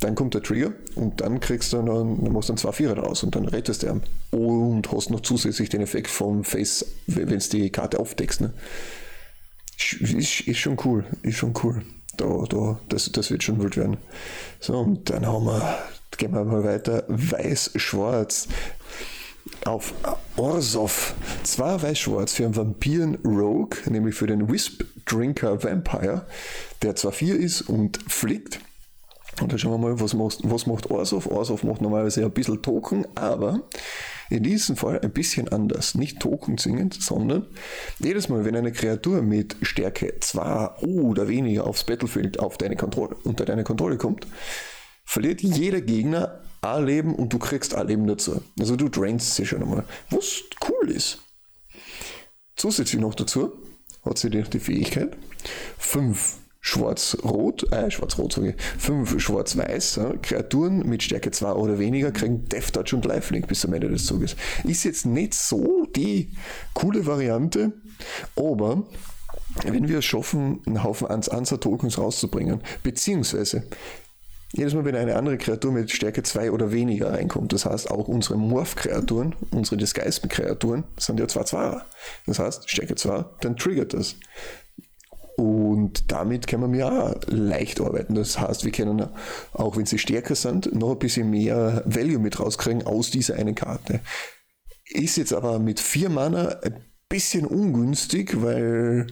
Dann 0.00 0.14
kommt 0.14 0.34
der 0.34 0.42
Trigger 0.42 0.72
und 0.94 1.20
dann 1.20 1.40
kriegst 1.40 1.72
du 1.72 1.80
noch, 1.80 2.02
dann 2.02 2.32
machst 2.32 2.48
du 2.48 2.52
dann 2.52 2.58
zwei 2.58 2.72
Vierer 2.72 2.98
raus 2.98 3.22
und 3.22 3.34
dann 3.34 3.46
rettest 3.46 3.82
du 3.82 3.86
ihn. 3.86 4.02
Und 4.30 4.92
hast 4.92 5.10
noch 5.10 5.20
zusätzlich 5.20 5.70
den 5.70 5.80
Effekt 5.80 6.08
vom 6.08 6.44
Face, 6.44 6.84
wenn 7.06 7.38
du 7.38 7.48
die 7.48 7.70
Karte 7.70 7.98
aufdeckst. 7.98 8.42
Ne? 8.42 8.52
Ist, 10.00 10.40
ist 10.40 10.58
schon 10.58 10.76
cool, 10.84 11.04
ist 11.22 11.36
schon 11.36 11.54
cool. 11.62 11.82
Da, 12.16 12.44
da, 12.48 12.78
das, 12.88 13.10
das 13.12 13.30
wird 13.30 13.42
schon 13.42 13.62
wild 13.62 13.76
werden. 13.76 13.98
So, 14.60 14.78
und 14.78 15.10
dann 15.10 15.26
haben 15.26 15.46
wir, 15.46 15.78
gehen 16.16 16.32
wir 16.32 16.44
mal 16.44 16.64
weiter. 16.64 17.04
Weiß-Schwarz 17.08 18.48
auf 19.64 19.94
Orsov. 20.36 21.14
Zwar 21.42 21.82
weiß-schwarz 21.82 22.32
für 22.32 22.44
einen 22.44 22.56
Vampiren 22.56 23.16
Rogue, 23.24 23.76
nämlich 23.86 24.14
für 24.14 24.26
den 24.26 24.50
Wisp 24.50 24.82
Drinker 25.04 25.62
Vampire, 25.62 26.26
der 26.82 26.96
zwar 26.96 27.12
4 27.12 27.36
ist 27.36 27.62
und 27.62 27.98
fliegt. 28.08 28.60
Und 29.40 29.52
dann 29.52 29.58
schauen 29.58 29.72
wir 29.72 29.78
mal, 29.78 30.00
was 30.00 30.14
macht, 30.14 30.38
was 30.42 30.66
macht 30.66 30.90
Orsov. 30.90 31.26
Orsov 31.26 31.62
macht 31.62 31.82
normalerweise 31.82 32.24
ein 32.24 32.30
bisschen 32.30 32.62
Token, 32.62 33.06
aber 33.14 33.60
in 34.30 34.42
diesem 34.42 34.76
Fall 34.76 35.00
ein 35.00 35.12
bisschen 35.12 35.48
anders. 35.48 35.94
Nicht 35.94 36.20
Token 36.20 36.58
singend, 36.58 36.94
sondern 36.94 37.46
jedes 37.98 38.28
Mal, 38.28 38.44
wenn 38.44 38.56
eine 38.56 38.72
Kreatur 38.72 39.22
mit 39.22 39.56
Stärke 39.62 40.14
2 40.20 40.82
oder 40.86 41.28
weniger 41.28 41.66
aufs 41.66 41.84
Battlefield 41.84 42.40
auf 42.40 42.56
deine 42.56 42.76
Kontrolle, 42.76 43.16
unter 43.24 43.44
deine 43.44 43.64
Kontrolle 43.64 43.98
kommt, 43.98 44.26
verliert 45.04 45.42
jeder 45.42 45.80
Gegner 45.80 46.40
A-Leben 46.62 47.14
und 47.14 47.32
du 47.32 47.38
kriegst 47.38 47.74
A-Leben 47.74 48.06
dazu. 48.06 48.42
Also 48.58 48.76
du 48.76 48.88
drainst 48.88 49.34
sie 49.34 49.46
schon 49.46 49.62
einmal. 49.62 49.84
Was 50.10 50.42
cool 50.68 50.90
ist. 50.90 51.22
Zusätzlich 52.56 53.00
noch 53.00 53.14
dazu 53.14 53.52
hat 54.02 54.18
sie 54.18 54.30
die 54.30 54.60
Fähigkeit, 54.60 55.16
5 55.78 56.38
Schwarz-Rot, 56.66 57.72
äh, 57.72 57.92
Schwarz-Rot 57.92 58.32
sage 58.32 58.50
ich, 58.50 58.62
5 58.82 59.20
Schwarz-Weiß, 59.20 59.96
ja, 59.96 60.12
Kreaturen 60.20 60.80
mit 60.88 61.00
Stärke 61.00 61.30
2 61.30 61.52
oder 61.52 61.78
weniger 61.78 62.10
kriegen 62.10 62.44
Death 62.46 62.72
Touch 62.72 62.92
und 62.92 63.04
Lifelink 63.04 63.46
bis 63.46 63.60
zum 63.60 63.72
Ende 63.72 63.88
des 63.88 64.04
Zuges. 64.04 64.34
Ist 64.64 64.82
jetzt 64.82 65.06
nicht 65.06 65.34
so 65.34 65.86
die 65.94 66.32
coole 66.74 67.06
Variante, 67.06 67.72
aber 68.34 68.82
wenn 69.62 69.88
wir 69.88 69.98
es 69.98 70.04
schaffen, 70.04 70.60
einen 70.66 70.82
Haufen 70.82 71.06
Answer-Tokens 71.06 71.98
rauszubringen, 71.98 72.60
beziehungsweise 72.82 73.62
jedes 74.52 74.74
Mal, 74.74 74.84
wenn 74.84 74.96
eine 74.96 75.14
andere 75.14 75.38
Kreatur 75.38 75.70
mit 75.70 75.92
Stärke 75.92 76.24
2 76.24 76.50
oder 76.50 76.72
weniger 76.72 77.12
reinkommt, 77.12 77.52
das 77.52 77.64
heißt 77.64 77.92
auch 77.92 78.08
unsere 78.08 78.38
Morph-Kreaturen, 78.38 79.36
unsere 79.52 79.76
Disguise-Kreaturen, 79.76 80.82
sind 80.98 81.20
ja 81.20 81.28
2 81.28 81.44
2 81.44 81.82
Das 82.26 82.40
heißt, 82.40 82.68
Stärke 82.68 82.96
2, 82.96 83.24
dann 83.40 83.56
triggert 83.56 83.94
das. 83.94 84.16
Und 85.36 86.10
damit 86.10 86.46
können 86.46 86.72
wir 86.72 86.78
ja 86.78 87.14
leicht 87.26 87.80
arbeiten. 87.80 88.14
Das 88.14 88.40
heißt, 88.40 88.64
wir 88.64 88.72
können, 88.72 89.06
auch 89.52 89.76
wenn 89.76 89.84
sie 89.84 89.98
stärker 89.98 90.34
sind, 90.34 90.74
noch 90.74 90.92
ein 90.92 90.98
bisschen 90.98 91.30
mehr 91.30 91.82
Value 91.84 92.18
mit 92.18 92.40
rauskriegen 92.40 92.86
aus 92.86 93.10
dieser 93.10 93.34
einen 93.34 93.54
Karte. 93.54 94.00
Ist 94.88 95.16
jetzt 95.16 95.34
aber 95.34 95.58
mit 95.58 95.78
vier 95.78 96.08
Mana 96.08 96.56
ein 96.62 96.76
bisschen 97.10 97.44
ungünstig, 97.44 98.42
weil 98.42 99.08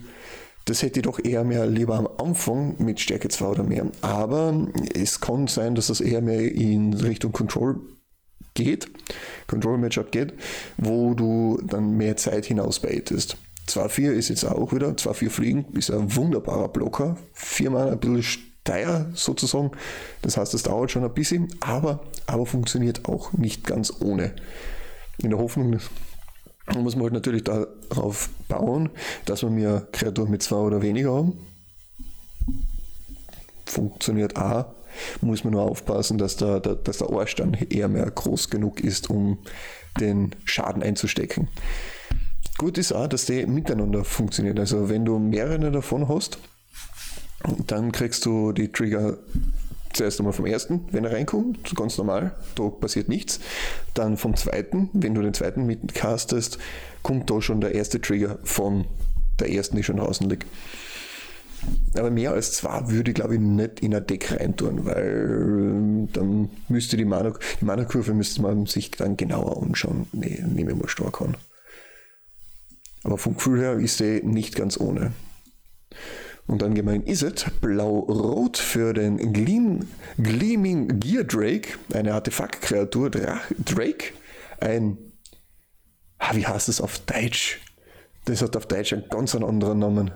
das 0.65 0.81
hätte 0.81 0.99
ich 0.99 1.03
doch 1.03 1.23
eher 1.23 1.43
mehr 1.43 1.67
lieber 1.67 1.95
am 1.95 2.07
Anfang 2.17 2.75
mit 2.79 2.99
Stärke 2.99 3.29
2 3.29 3.45
oder 3.45 3.63
mehr. 3.63 3.85
Aber 4.01 4.67
es 4.95 5.21
kann 5.21 5.45
sein, 5.45 5.75
dass 5.75 5.87
das 5.87 6.01
eher 6.01 6.21
mehr 6.21 6.51
in 6.51 6.93
Richtung 6.95 7.33
Control 7.33 7.79
geht, 8.55 8.89
Control 9.45 9.77
Matchup 9.77 10.11
geht, 10.11 10.33
wo 10.77 11.13
du 11.13 11.59
dann 11.63 11.97
mehr 11.97 12.17
Zeit 12.17 12.45
hinaus 12.45 12.79
beitest. 12.79 13.37
2-4 13.67 14.11
ist 14.11 14.29
jetzt 14.29 14.45
auch 14.45 14.73
wieder, 14.73 14.89
2-4 14.89 15.29
Fliegen 15.29 15.65
ist 15.73 15.91
ein 15.91 16.15
wunderbarer 16.15 16.69
Blocker. 16.69 17.17
Viermal 17.33 17.91
ein 17.91 17.99
bisschen 17.99 18.23
steier 18.23 19.07
sozusagen. 19.13 19.71
Das 20.21 20.37
heißt, 20.37 20.53
es 20.53 20.63
dauert 20.63 20.91
schon 20.91 21.03
ein 21.03 21.13
bisschen, 21.13 21.47
aber, 21.59 22.01
aber 22.27 22.45
funktioniert 22.45 23.07
auch 23.07 23.33
nicht 23.33 23.65
ganz 23.65 23.93
ohne. 24.01 24.35
In 25.17 25.29
der 25.29 25.39
Hoffnung, 25.39 25.79
da 26.67 26.79
muss 26.79 26.95
man 26.95 27.05
halt 27.05 27.13
natürlich 27.13 27.43
darauf 27.43 28.29
bauen, 28.47 28.89
dass 29.25 29.43
wir 29.43 29.49
mehr 29.49 29.87
Kreaturen 29.91 30.31
mit 30.31 30.43
zwei 30.43 30.57
oder 30.57 30.81
weniger 30.81 31.13
haben. 31.13 31.39
Funktioniert 33.65 34.35
auch. 34.35 34.65
Muss 35.21 35.43
man 35.43 35.53
nur 35.53 35.63
aufpassen, 35.63 36.17
dass 36.17 36.37
der, 36.37 36.59
der, 36.59 36.75
dass 36.75 36.99
der 36.99 37.09
Arsch 37.09 37.35
dann 37.35 37.53
eher 37.53 37.87
mehr 37.87 38.09
groß 38.09 38.49
genug 38.49 38.79
ist, 38.79 39.09
um 39.09 39.39
den 39.99 40.35
Schaden 40.45 40.83
einzustecken. 40.83 41.49
Gut 42.57 42.77
ist 42.77 42.93
auch, 42.93 43.07
dass 43.07 43.25
die 43.25 43.45
miteinander 43.45 44.05
funktionieren. 44.05 44.57
Also 44.59 44.89
wenn 44.89 45.03
du 45.03 45.19
mehrere 45.19 45.71
davon 45.71 46.07
hast, 46.07 46.37
dann 47.67 47.91
kriegst 47.91 48.25
du 48.25 48.53
die 48.53 48.71
Trigger 48.71 49.17
zuerst 49.91 50.19
einmal 50.19 50.33
vom 50.33 50.45
ersten, 50.45 50.81
wenn 50.91 51.05
er 51.05 51.13
reinkommt, 51.13 51.75
ganz 51.75 51.97
normal, 51.97 52.35
da 52.55 52.69
passiert 52.69 53.09
nichts. 53.09 53.39
Dann 53.93 54.17
vom 54.17 54.35
zweiten, 54.35 54.89
wenn 54.93 55.15
du 55.15 55.21
den 55.21 55.33
zweiten 55.33 55.65
mitcastest, 55.65 56.57
kommt 57.01 57.29
da 57.29 57.41
schon 57.41 57.61
der 57.61 57.73
erste 57.75 58.01
Trigger 58.01 58.39
von 58.43 58.85
der 59.39 59.51
ersten, 59.51 59.77
die 59.77 59.83
schon 59.83 59.97
draußen 59.97 60.29
liegt. 60.29 60.45
Aber 61.97 62.11
mehr 62.11 62.31
als 62.31 62.53
zwei 62.53 62.89
würde 62.89 63.11
ich 63.11 63.15
glaube 63.15 63.35
ich 63.35 63.39
nicht 63.39 63.79
in 63.79 63.95
ein 63.95 64.05
Deck 64.05 64.31
reintun, 64.31 64.85
weil 64.85 66.07
dann 66.13 66.49
müsste 66.67 66.95
die 66.95 67.05
Mana, 67.05 67.33
die 67.59 67.65
Mana-Kurve 67.65 68.13
müsste 68.13 68.41
man 68.41 68.65
sich 68.65 68.91
dann 68.91 69.17
genauer 69.17 69.61
anschauen. 69.63 70.07
Nee, 70.11 70.43
nehme 70.47 70.71
ich 70.71 70.77
mal 70.77 70.87
stark 70.87 71.21
an. 71.21 71.35
Aber 73.05 73.19
vom 73.19 73.35
Gefühl 73.35 73.59
her 73.59 73.73
ist 73.73 73.99
sie 73.99 74.21
nicht 74.23 74.55
ganz 74.55 74.79
ohne. 74.79 75.13
Und 76.47 76.63
dann 76.63 76.73
gemein 76.73 77.03
ist 77.03 77.21
es 77.21 77.45
blau-rot 77.61 78.57
für 78.57 78.93
den 78.93 79.31
Gleam, 79.31 79.87
Gleaming 80.17 80.99
Gear 80.99 81.23
Drake, 81.23 81.77
eine 81.93 82.15
Artefakt-Kreatur, 82.15 83.11
Drake, 83.11 84.13
ein, 84.59 84.97
ah, 86.17 86.35
wie 86.35 86.47
heißt 86.47 86.67
es 86.67 86.81
auf 86.81 86.97
Deutsch? 87.05 87.61
Das 88.25 88.41
hat 88.41 88.57
auf 88.57 88.67
Deutsch 88.67 88.91
einen 88.91 89.07
ganz 89.07 89.35
anderen 89.35 89.77
Namen. 89.77 90.09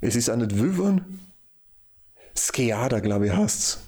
Es 0.00 0.16
ist 0.16 0.30
auch 0.30 0.36
nicht 0.36 0.58
Wyvern. 0.58 1.20
Skeada, 2.34 3.00
glaube 3.00 3.26
ich, 3.26 3.32
heißt 3.34 3.58
es. 3.58 3.78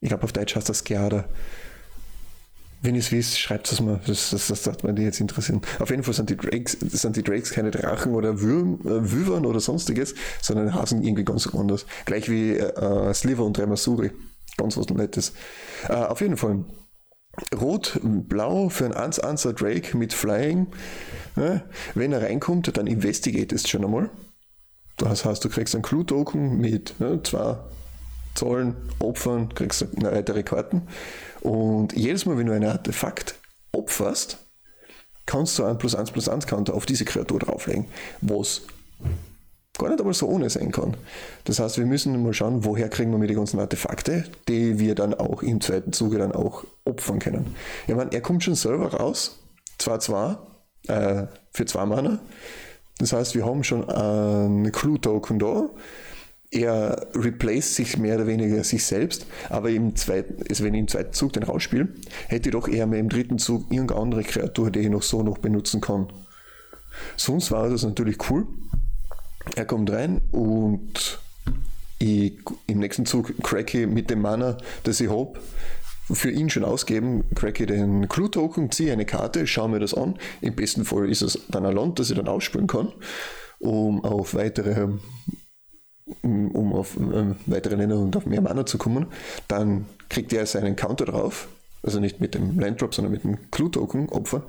Ich 0.00 0.10
glaube, 0.10 0.22
auf 0.22 0.32
Deutsch 0.32 0.54
heißt 0.54 0.68
das 0.68 0.78
Skeada. 0.78 1.28
Wenn 2.80 2.94
ihr 2.94 3.00
es 3.00 3.10
wisst, 3.10 3.38
schreibt 3.38 3.70
es 3.72 3.80
mal. 3.80 4.00
Das, 4.06 4.30
das, 4.30 4.46
das 4.48 4.66
hat 4.66 4.84
mich 4.84 4.98
jetzt 4.98 5.20
interessieren. 5.20 5.60
Auf 5.80 5.90
jeden 5.90 6.04
Fall 6.04 6.14
sind 6.14 6.30
die 6.30 6.36
Drakes, 6.36 6.78
sind 6.80 7.16
die 7.16 7.24
Drakes 7.24 7.50
keine 7.50 7.70
Drachen 7.70 8.14
oder 8.14 8.40
Würm, 8.40 8.80
äh, 8.84 9.12
Wyvern 9.12 9.46
oder 9.46 9.58
sonstiges, 9.58 10.14
sondern 10.40 10.74
hasen 10.74 11.02
irgendwie 11.02 11.24
ganz 11.24 11.46
anders. 11.48 11.86
Gleich 12.04 12.30
wie 12.30 12.52
äh, 12.52 13.14
Sliver 13.14 13.44
und 13.44 13.58
Remasuri. 13.58 14.12
Ganz 14.56 14.76
was 14.76 14.88
Nettes. 14.88 15.32
Äh, 15.88 15.94
auf 15.94 16.20
jeden 16.20 16.36
Fall. 16.36 16.64
Rot-Blau 17.54 18.68
für 18.68 18.84
ein 18.84 19.12
1-1er 19.12 19.52
Drake 19.52 19.96
mit 19.96 20.12
Flying. 20.12 20.68
Ja, 21.36 21.62
wenn 21.94 22.12
er 22.12 22.22
reinkommt, 22.22 22.76
dann 22.76 22.86
investigate 22.86 23.54
es 23.54 23.68
schon 23.68 23.84
einmal. 23.84 24.10
Das 24.96 25.24
heißt, 25.24 25.44
du 25.44 25.48
kriegst 25.48 25.74
einen 25.74 25.82
Clue-Token 25.82 26.58
mit 26.58 26.94
ja, 26.98 27.22
zwei 27.22 27.58
Zahlen, 28.34 28.76
Opfern, 28.98 29.52
kriegst 29.54 29.86
weitere 30.02 30.42
Karten. 30.42 30.82
Und 31.40 31.92
jedes 31.94 32.26
Mal, 32.26 32.36
wenn 32.38 32.46
du 32.46 32.52
ein 32.52 32.64
Artefakt 32.64 33.36
opferst, 33.72 34.38
kannst 35.26 35.58
du 35.58 35.64
einen 35.64 35.78
plus 35.78 35.94
1 35.94 36.10
plus 36.10 36.28
1 36.28 36.46
Counter 36.46 36.74
auf 36.74 36.86
diese 36.86 37.04
Kreatur 37.04 37.38
drauflegen, 37.38 37.86
was 38.20 38.62
gar 39.78 39.88
nicht 39.90 40.00
einmal 40.00 40.14
so 40.14 40.26
ohne 40.26 40.50
sein 40.50 40.72
kann. 40.72 40.96
Das 41.44 41.60
heißt, 41.60 41.78
wir 41.78 41.86
müssen 41.86 42.20
mal 42.22 42.34
schauen, 42.34 42.64
woher 42.64 42.88
kriegen 42.88 43.12
wir 43.12 43.18
mit 43.18 43.30
die 43.30 43.34
ganzen 43.34 43.60
Artefakte, 43.60 44.24
die 44.48 44.78
wir 44.78 44.94
dann 44.94 45.14
auch 45.14 45.42
im 45.42 45.60
zweiten 45.60 45.92
Zuge 45.92 46.18
dann 46.18 46.32
auch 46.32 46.64
opfern 46.84 47.20
können. 47.20 47.54
Ich 47.86 47.94
meine, 47.94 48.12
er 48.12 48.20
kommt 48.20 48.42
schon 48.42 48.56
selber 48.56 48.92
raus, 48.92 49.38
2-2 49.80 50.36
äh, 50.88 51.26
für 51.52 51.66
2 51.66 51.86
Mana. 51.86 52.18
Das 52.98 53.12
heißt, 53.12 53.36
wir 53.36 53.46
haben 53.46 53.62
schon 53.62 53.88
einen 53.88 54.72
Clue-Token 54.72 55.38
da 55.38 55.68
er 56.50 57.08
replaced 57.14 57.74
sich 57.74 57.98
mehr 57.98 58.16
oder 58.16 58.26
weniger 58.26 58.64
sich 58.64 58.84
selbst, 58.84 59.26
aber 59.50 59.70
im 59.70 59.96
zweiten, 59.96 60.42
also 60.48 60.64
wenn 60.64 60.74
ich 60.74 60.80
im 60.80 60.88
zweiten 60.88 61.12
Zug 61.12 61.32
den 61.34 61.42
rausspiele, 61.42 61.88
hätte 62.28 62.48
ich 62.48 62.52
doch 62.52 62.68
eher 62.68 62.86
mehr 62.86 63.00
im 63.00 63.08
dritten 63.08 63.38
Zug 63.38 63.70
irgendeine 63.70 64.00
andere 64.00 64.22
Kreatur, 64.24 64.70
die 64.70 64.80
ich 64.80 64.88
noch 64.88 65.02
so 65.02 65.22
noch 65.22 65.38
benutzen 65.38 65.80
kann. 65.80 66.10
Sonst 67.16 67.50
war 67.50 67.68
das 67.68 67.84
natürlich 67.84 68.16
cool. 68.30 68.46
Er 69.56 69.64
kommt 69.64 69.90
rein 69.90 70.20
und 70.32 71.20
ich 71.98 72.38
im 72.66 72.78
nächsten 72.78 73.06
Zug 73.06 73.34
cracky 73.42 73.86
mit 73.86 74.10
dem 74.10 74.22
Mana, 74.22 74.58
das 74.84 75.00
ich 75.00 75.10
habe, 75.10 75.38
für 76.10 76.30
ihn 76.30 76.48
schon 76.48 76.64
ausgeben, 76.64 77.24
cracky 77.34 77.66
den 77.66 78.08
Clue-Token, 78.08 78.70
ziehe 78.70 78.92
eine 78.92 79.04
Karte, 79.04 79.46
schaue 79.46 79.68
mir 79.68 79.80
das 79.80 79.92
an. 79.92 80.18
Im 80.40 80.54
besten 80.54 80.84
Fall 80.84 81.10
ist 81.10 81.22
es 81.22 81.38
dann 81.48 81.66
ein 81.66 81.74
Land, 81.74 81.98
das 81.98 82.10
ich 82.10 82.16
dann 82.16 82.28
ausspielen 82.28 82.66
kann, 82.66 82.92
um 83.58 84.02
auf 84.04 84.34
weitere 84.34 84.88
um 86.22 86.72
auf 86.72 86.96
äh, 86.96 87.34
weitere 87.46 87.76
Länder 87.76 87.98
und 87.98 88.16
auf 88.16 88.26
mehr 88.26 88.40
Mana 88.40 88.66
zu 88.66 88.78
kommen. 88.78 89.06
Dann 89.48 89.86
kriegt 90.08 90.32
er 90.32 90.46
seinen 90.46 90.76
Counter 90.76 91.06
drauf, 91.06 91.48
also 91.82 92.00
nicht 92.00 92.20
mit 92.20 92.34
dem 92.34 92.58
Landdrop, 92.58 92.94
sondern 92.94 93.12
mit 93.12 93.24
dem 93.24 93.50
Clue-Token-Opfer. 93.50 94.42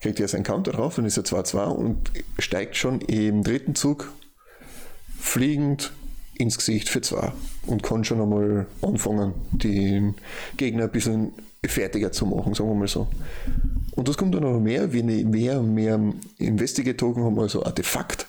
Kriegt 0.00 0.20
er 0.20 0.28
seinen 0.28 0.44
Counter 0.44 0.72
drauf, 0.72 0.94
dann 0.96 1.04
ist 1.04 1.16
er 1.16 1.24
2-2 1.24 1.64
und 1.66 2.12
steigt 2.38 2.76
schon 2.76 3.00
im 3.00 3.42
dritten 3.42 3.74
Zug 3.74 4.12
fliegend 5.18 5.92
ins 6.38 6.56
Gesicht 6.56 6.88
für 6.88 7.00
zwei 7.00 7.32
und 7.66 7.82
kann 7.82 8.04
schon 8.04 8.20
einmal 8.20 8.66
anfangen, 8.80 9.34
den 9.50 10.14
Gegner 10.56 10.84
ein 10.84 10.92
bisschen 10.92 11.32
fertiger 11.66 12.12
zu 12.12 12.26
machen, 12.26 12.54
sagen 12.54 12.70
wir 12.70 12.76
mal 12.76 12.88
so. 12.88 13.08
Und 13.96 14.08
das 14.08 14.16
kommt 14.16 14.34
dann 14.34 14.44
noch 14.44 14.60
mehr, 14.60 14.92
wenn 14.92 15.08
ich 15.08 15.24
mehr 15.24 15.58
und 15.58 15.74
mehr 15.74 16.00
Investigate-Token 16.38 17.24
haben, 17.24 17.38
also 17.40 17.64
Artefakt, 17.64 18.28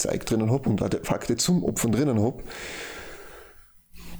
Opferzeug 0.00 0.26
drinnen 0.26 0.50
habe 0.50 0.68
und 0.68 0.82
Artefakte 0.82 1.36
zum 1.36 1.64
Opfern 1.64 1.92
drinnen 1.92 2.20
habe, 2.20 2.42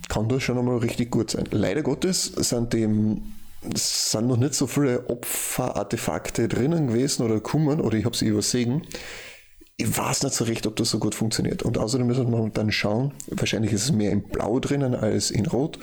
kann 0.09 0.29
das 0.29 0.43
schon 0.43 0.59
einmal 0.59 0.79
richtig 0.79 1.11
gut 1.11 1.31
sein. 1.31 1.45
Leider 1.51 1.83
Gottes 1.83 2.25
sind 2.25 2.73
dem 2.73 3.23
sind 3.75 4.27
noch 4.27 4.39
nicht 4.39 4.55
so 4.55 4.67
viele 4.67 5.11
Opferartefakte 5.11 6.49
drinnen 6.49 6.89
gewesen 6.89 7.25
oder 7.25 7.41
kommen 7.41 7.81
oder 7.81 7.99
ich 7.99 8.07
habe 8.07 8.17
sie 8.17 8.27
übersehen 8.27 8.87
ich 9.81 9.97
weiß 9.97 10.25
nicht 10.25 10.35
so 10.35 10.45
recht, 10.45 10.67
ob 10.67 10.77
das 10.77 10.91
so 10.91 10.99
gut 10.99 11.15
funktioniert. 11.15 11.63
Und 11.63 11.79
außerdem 11.79 12.07
müssen 12.07 12.31
wir 12.31 12.51
dann 12.51 12.71
schauen, 12.71 13.13
wahrscheinlich 13.29 13.73
ist 13.73 13.85
es 13.85 13.93
mehr 13.93 14.11
in 14.11 14.23
Blau 14.23 14.61
drinnen 14.61 14.95
als 14.95 15.31
in 15.31 15.47
Rot, 15.47 15.79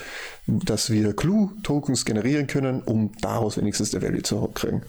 dass 0.46 0.92
wir 0.92 1.16
Clue-Tokens 1.16 2.06
generieren 2.06 2.46
können, 2.46 2.84
um 2.84 3.12
daraus 3.22 3.58
wenigstens 3.58 3.92
der 3.92 4.04
Value 4.04 4.22
zu 4.22 4.50
kriegen. 4.54 4.84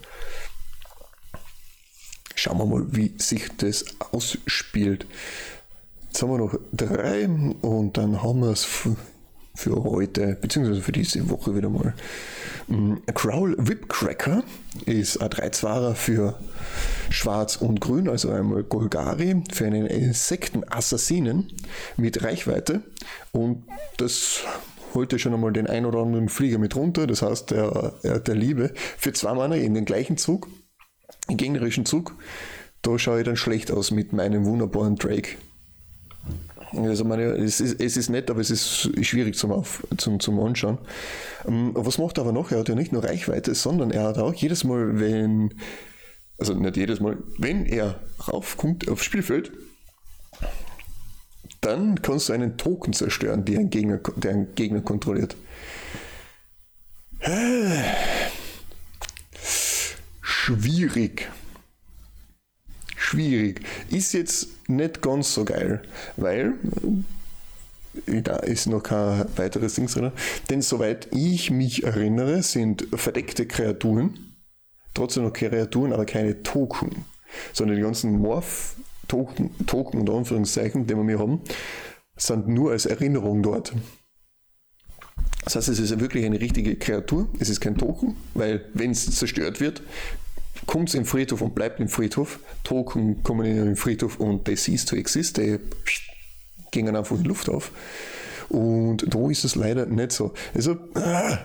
Schauen 2.39 2.59
wir 2.59 2.67
mal, 2.67 2.85
wie 2.93 3.15
sich 3.19 3.49
das 3.57 3.85
ausspielt. 4.13 5.07
Jetzt 6.07 6.23
haben 6.23 6.31
wir 6.31 6.39
noch 6.39 6.55
drei 6.73 7.27
und 7.27 7.97
dann 7.97 8.23
haben 8.23 8.43
wir 8.43 8.51
es 8.51 8.65
für 9.57 9.83
heute, 9.83 10.39
beziehungsweise 10.41 10.81
für 10.81 10.93
diese 10.93 11.29
Woche 11.31 11.57
wieder 11.57 11.69
mal. 11.69 11.95
Mm, 12.69 12.95
Crowl 13.13 13.57
Whip 13.59 13.89
Cracker 13.89 14.45
ist 14.87 15.21
ein 15.21 15.31
3 15.31 15.95
für 15.97 16.39
Schwarz 17.11 17.57
und 17.57 17.81
Grün, 17.81 18.09
also 18.09 18.31
einmal 18.31 18.63
Golgari 18.63 19.43
für 19.53 19.67
einen 19.67 19.87
Insektenassassinen 19.87 21.51
mit 21.97 22.23
Reichweite. 22.23 22.83
Und 23.33 23.65
das 23.97 24.43
holte 24.95 25.19
schon 25.19 25.35
einmal 25.35 25.53
den 25.53 25.67
ein 25.67 25.85
oder 25.85 25.99
anderen 25.99 26.29
Flieger 26.29 26.59
mit 26.59 26.77
runter. 26.77 27.09
Das 27.09 27.21
heißt, 27.21 27.51
der, 27.51 27.95
der 28.05 28.35
Liebe 28.37 28.73
für 28.97 29.13
zwei 29.13 29.35
Mana 29.35 29.57
in 29.57 29.75
den 29.75 29.87
gleichen 29.87 30.19
Zug, 30.19 30.47
gegnerischen 31.37 31.87
Zug. 31.87 32.15
Da 32.83 32.99
schaue 32.99 33.21
ich 33.21 33.25
dann 33.25 33.37
schlecht 33.37 33.71
aus 33.71 33.91
mit 33.91 34.13
meinem 34.13 34.45
wunderbaren 34.45 34.97
Drake. 34.97 35.37
Also 36.77 37.05
meine, 37.05 37.23
es 37.23 37.61
ist, 37.61 37.81
es 37.81 37.97
ist 37.97 38.11
nett, 38.11 38.31
aber 38.31 38.41
es 38.41 38.51
ist 38.51 38.91
schwierig 39.05 39.37
zum, 39.37 39.53
Auf, 39.53 39.87
zum, 39.97 40.21
zum 40.21 40.39
Anschauen. 40.41 40.79
Ähm, 41.47 41.73
was 41.75 41.99
macht 41.99 42.19
er 42.19 42.23
aber 42.23 42.33
noch? 42.33 42.51
Er 42.51 42.59
hat 42.59 42.69
ja 42.69 42.75
nicht 42.75 42.93
nur 42.93 43.05
Reichweite, 43.05 43.55
sondern 43.55 43.91
er 43.91 44.05
hat 44.05 44.19
auch 44.19 44.35
jedes 44.35 44.65
Mal, 44.65 45.01
wenn, 45.01 45.55
also 46.39 46.55
nicht 46.55 46.77
jedes 46.77 47.01
Mal, 47.01 47.19
wenn 47.39 47.65
er 47.65 48.01
raufkommt 48.29 48.89
aufs 48.89 49.05
Spielfeld, 49.05 49.51
dann 51.61 52.03
kannst 52.03 52.29
du 52.29 52.35
einen 52.35 52.57
Token 52.57 52.93
zerstören, 52.93 53.45
der 53.45 53.61
einen 53.61 53.71
Gegner, 53.71 54.01
der 54.17 54.33
einen 54.33 54.55
Gegner 54.55 54.81
kontrolliert. 54.81 55.37
Schwierig 60.49 61.29
schwierig. 63.09 63.61
Ist 63.91 64.13
jetzt 64.13 64.69
nicht 64.69 65.01
ganz 65.01 65.33
so 65.33 65.45
geil, 65.45 65.83
weil 66.17 66.55
da 68.07 68.37
ist 68.37 68.67
noch 68.67 68.83
kein 68.83 69.25
weiteres 69.37 69.75
Ding 69.75 69.87
drin. 69.87 70.13
Denn 70.51 70.63
soweit 70.63 71.09
ich 71.13 71.51
mich 71.51 71.85
erinnere, 71.85 72.43
sind 72.43 72.87
verdeckte 72.95 73.47
Kreaturen, 73.47 74.37
trotzdem 74.95 75.25
noch 75.25 75.33
Kreaturen, 75.33 75.93
aber 75.93 76.05
keine 76.05 76.43
Token, 76.43 77.05
sondern 77.53 77.77
die 77.77 77.83
ganzen 77.83 78.19
Morph-Token, 78.21 79.67
Token 79.67 80.01
und 80.01 80.11
Anführungszeichen, 80.11 80.87
die 80.87 80.95
wir 80.95 81.19
haben, 81.19 81.41
sind 82.17 82.49
nur 82.49 82.73
als 82.73 82.87
Erinnerung 82.87 83.43
dort. 83.43 83.73
Das 85.45 85.57
heißt, 85.57 85.69
es 85.69 85.79
ist 85.79 85.99
wirklich 85.99 86.27
eine 86.27 86.41
richtige 86.41 86.77
Kreatur, 86.77 87.29
es 87.39 87.49
ist 87.49 87.61
kein 87.61 87.79
Token, 87.79 88.17
weil 88.35 88.67
wenn 88.75 88.91
es 88.91 89.17
zerstört 89.17 89.61
wird, 89.61 89.83
kommt 90.69 90.95
im 90.95 91.07
Friedhof 91.07 91.41
und 91.41 91.55
bleibt 91.55 91.81
im 91.81 91.89
Friedhof. 91.89 92.39
Token 92.63 93.23
kommen 93.25 93.47
in 93.47 93.57
den 93.57 93.77
Friedhof 93.77 94.21
und 94.21 94.45
they 94.45 94.55
cease 94.55 94.87
to 94.87 94.97
exist, 94.97 95.39
die 95.39 95.59
gehen 96.71 96.95
einfach 96.95 97.17
in 97.17 97.23
die 97.23 97.29
Luft 97.29 97.49
auf. 97.49 97.73
Und 98.51 99.13
da 99.13 99.31
ist 99.31 99.45
es 99.45 99.57
leider 99.57 99.87
nicht 99.87 100.13
so. 100.13 100.35
Also, 100.55 100.77
ah, 100.95 101.39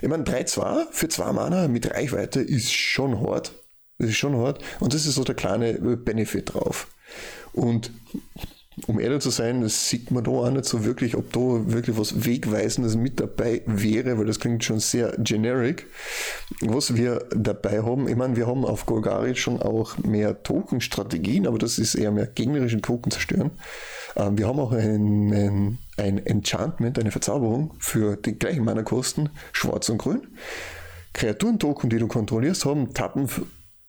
ich 0.00 0.08
meine, 0.08 0.22
3-2 0.22 0.86
für 0.92 1.08
2 1.08 1.32
Mana 1.32 1.68
mit 1.68 1.90
Reichweite 1.90 2.40
ist 2.40 2.72
schon 2.72 3.20
hart. 3.20 3.52
Das 3.98 4.10
ist 4.10 4.16
schon 4.16 4.36
hart. 4.36 4.62
Und 4.78 4.94
das 4.94 5.06
ist 5.06 5.16
so 5.16 5.24
der 5.24 5.34
kleine 5.34 5.74
Benefit 5.74 6.54
drauf. 6.54 6.86
Und 7.52 7.90
um 8.86 9.00
ehrlich 9.00 9.20
zu 9.20 9.30
sein, 9.30 9.62
das 9.62 9.88
sieht 9.88 10.10
man 10.10 10.24
da 10.24 10.30
auch 10.30 10.50
nicht 10.50 10.64
so 10.64 10.84
wirklich, 10.84 11.16
ob 11.16 11.32
da 11.32 11.40
wirklich 11.40 11.98
was 11.98 12.24
Wegweisendes 12.24 12.96
mit 12.96 13.20
dabei 13.20 13.62
wäre, 13.66 14.18
weil 14.18 14.26
das 14.26 14.40
klingt 14.40 14.64
schon 14.64 14.80
sehr 14.80 15.14
generic. 15.18 15.86
Was 16.60 16.96
wir 16.96 17.26
dabei 17.34 17.82
haben, 17.82 18.08
ich 18.08 18.16
meine, 18.16 18.36
wir 18.36 18.46
haben 18.46 18.64
auf 18.64 18.86
Golgari 18.86 19.34
schon 19.34 19.60
auch 19.60 19.98
mehr 19.98 20.42
Token-Strategien, 20.42 21.46
aber 21.46 21.58
das 21.58 21.78
ist 21.78 21.94
eher 21.94 22.10
mehr 22.10 22.26
gegnerischen 22.26 22.82
Token 22.82 23.10
zerstören. 23.10 23.50
Ähm, 24.16 24.38
wir 24.38 24.46
haben 24.46 24.60
auch 24.60 24.72
ein, 24.72 25.32
ein, 25.32 25.78
ein 25.96 26.26
Enchantment, 26.26 26.98
eine 26.98 27.10
Verzauberung 27.10 27.74
für 27.78 28.16
die 28.16 28.38
gleichen 28.38 28.64
Mana-Kosten, 28.64 29.30
schwarz 29.52 29.88
und 29.88 29.98
grün. 29.98 30.26
Kreaturen-Token, 31.14 31.90
die 31.90 31.98
du 31.98 32.06
kontrollierst, 32.06 32.64
haben 32.64 32.94
Tappen 32.94 33.28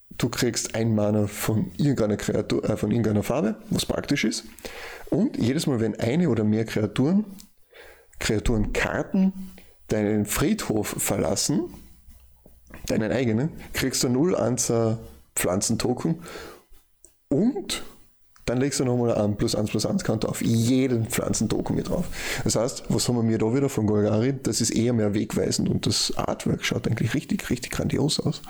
du 0.10 0.30
kriegst 0.30 0.76
ein 0.76 0.95
Mana 0.95 1.28
von 1.28 1.72
irgendeiner 1.78 2.17
Kreatur, 2.17 2.63
äh, 2.69 2.78
von 2.78 2.91
irgendeiner 2.91 3.24
Farbe, 3.24 3.56
was 3.69 3.86
praktisch 3.86 4.24
ist. 4.24 4.43
Und 5.10 5.38
jedes 5.38 5.67
Mal, 5.67 5.80
wenn 5.80 6.00
eine 6.00 6.30
oder 6.30 6.43
mehr 6.43 6.65
Kreaturen, 6.65 7.26
Kreaturenkarten 8.19 9.54
deinen 9.88 10.26
Friedhof 10.26 10.88
verlassen, 10.98 11.74
deinen 12.88 13.12
eigenen, 13.12 13.50
kriegst 13.74 14.04
du 14.04 14.10
0 14.10 14.36
Anzahl 14.36 15.00
Pflanzentoken 15.36 16.22
und 17.30 17.84
dann 18.45 18.60
legst 18.60 18.80
du 18.80 18.86
nochmal 18.86 19.13
ein 19.13 19.38
plus 19.38 19.56
1 19.56 19.69
plus 19.69 19.86
1 19.86 20.04
Counter 20.04 20.28
auf 20.28 20.41
jeden 20.41 21.06
Pflanzentoken 21.06 21.76
mit 21.76 21.89
drauf. 21.89 22.06
Das 22.43 22.56
heißt, 22.56 22.86
was 22.89 23.08
haben 23.08 23.30
wir 23.30 23.38
da 23.38 23.54
wieder 23.54 23.69
von 23.69 23.86
Golgari? 23.86 24.34
Das 24.41 24.60
ist 24.60 24.72
eher 24.72 24.93
mehr 24.93 25.13
wegweisend 25.13 25.69
und 25.69 25.86
das 25.86 26.17
Artwork 26.17 26.65
schaut 26.65 26.88
eigentlich 26.88 27.13
richtig, 27.13 27.48
richtig 27.52 27.72
grandios 27.72 28.19
aus. 28.19 28.41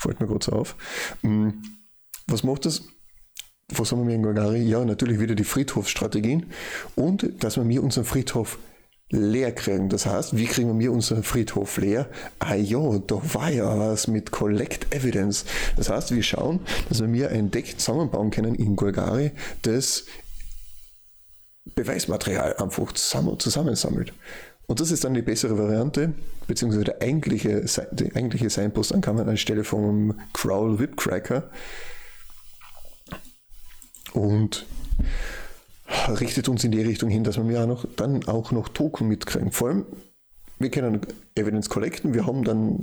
Fällt 0.00 0.20
mir 0.20 0.26
gerade 0.26 0.44
so 0.44 0.52
auf. 0.52 0.76
Mm, 1.22 1.50
was 2.26 2.42
macht 2.42 2.64
das? 2.66 2.82
Was 3.68 3.92
haben 3.92 4.06
wir 4.08 4.14
in 4.14 4.22
Golgari? 4.22 4.62
Ja, 4.62 4.84
natürlich 4.84 5.20
wieder 5.20 5.34
die 5.34 5.44
Friedhofsstrategien 5.44 6.46
und 6.96 7.44
dass 7.44 7.56
wir 7.56 7.64
mir 7.64 7.82
unseren 7.82 8.04
Friedhof 8.04 8.58
leer 9.10 9.52
kriegen. 9.52 9.88
Das 9.88 10.06
heißt, 10.06 10.36
wie 10.36 10.46
kriegen 10.46 10.78
wir 10.78 10.92
unseren 10.92 11.22
Friedhof 11.22 11.76
leer? 11.76 12.08
Ah 12.38 12.54
ja, 12.54 12.98
da 12.98 13.20
war 13.34 13.50
ja 13.50 13.78
was 13.78 14.06
mit 14.06 14.30
Collect 14.30 14.94
Evidence. 14.94 15.44
Das 15.76 15.90
heißt, 15.90 16.14
wir 16.14 16.22
schauen, 16.22 16.60
dass 16.88 17.00
wir 17.00 17.08
mir 17.08 17.30
ein 17.30 17.50
Deck 17.50 17.78
zusammenbauen 17.78 18.30
können 18.30 18.54
in 18.54 18.76
Golgari, 18.76 19.32
das 19.62 20.04
Beweismaterial 21.74 22.56
einfach 22.56 22.92
zusammensammelt. 22.92 24.12
Und 24.70 24.78
das 24.78 24.92
ist 24.92 25.02
dann 25.02 25.14
die 25.14 25.22
bessere 25.22 25.58
Variante, 25.58 26.12
beziehungsweise 26.46 26.84
der 26.84 27.02
eigentliche, 27.02 27.64
die 27.90 28.14
eigentliche 28.14 28.48
Signpost 28.48 28.92
dann 28.92 29.00
kann 29.00 29.16
man 29.16 29.28
anstelle 29.28 29.64
vom 29.64 30.14
Crowl 30.32 30.78
Whip 30.78 30.96
Cracker 30.96 31.50
und 34.12 34.64
richtet 36.20 36.48
uns 36.48 36.62
in 36.62 36.70
die 36.70 36.82
Richtung 36.82 37.10
hin, 37.10 37.24
dass 37.24 37.36
wir 37.36 37.50
ja 37.50 37.66
noch, 37.66 37.84
dann 37.96 38.24
auch 38.28 38.52
noch 38.52 38.68
Token 38.68 39.08
mitkriegen. 39.08 39.50
Vor 39.50 39.70
allem, 39.70 39.86
wir 40.60 40.70
können 40.70 41.00
Evidence 41.34 41.68
collecten, 41.68 42.14
wir 42.14 42.26
haben 42.26 42.44
dann, 42.44 42.78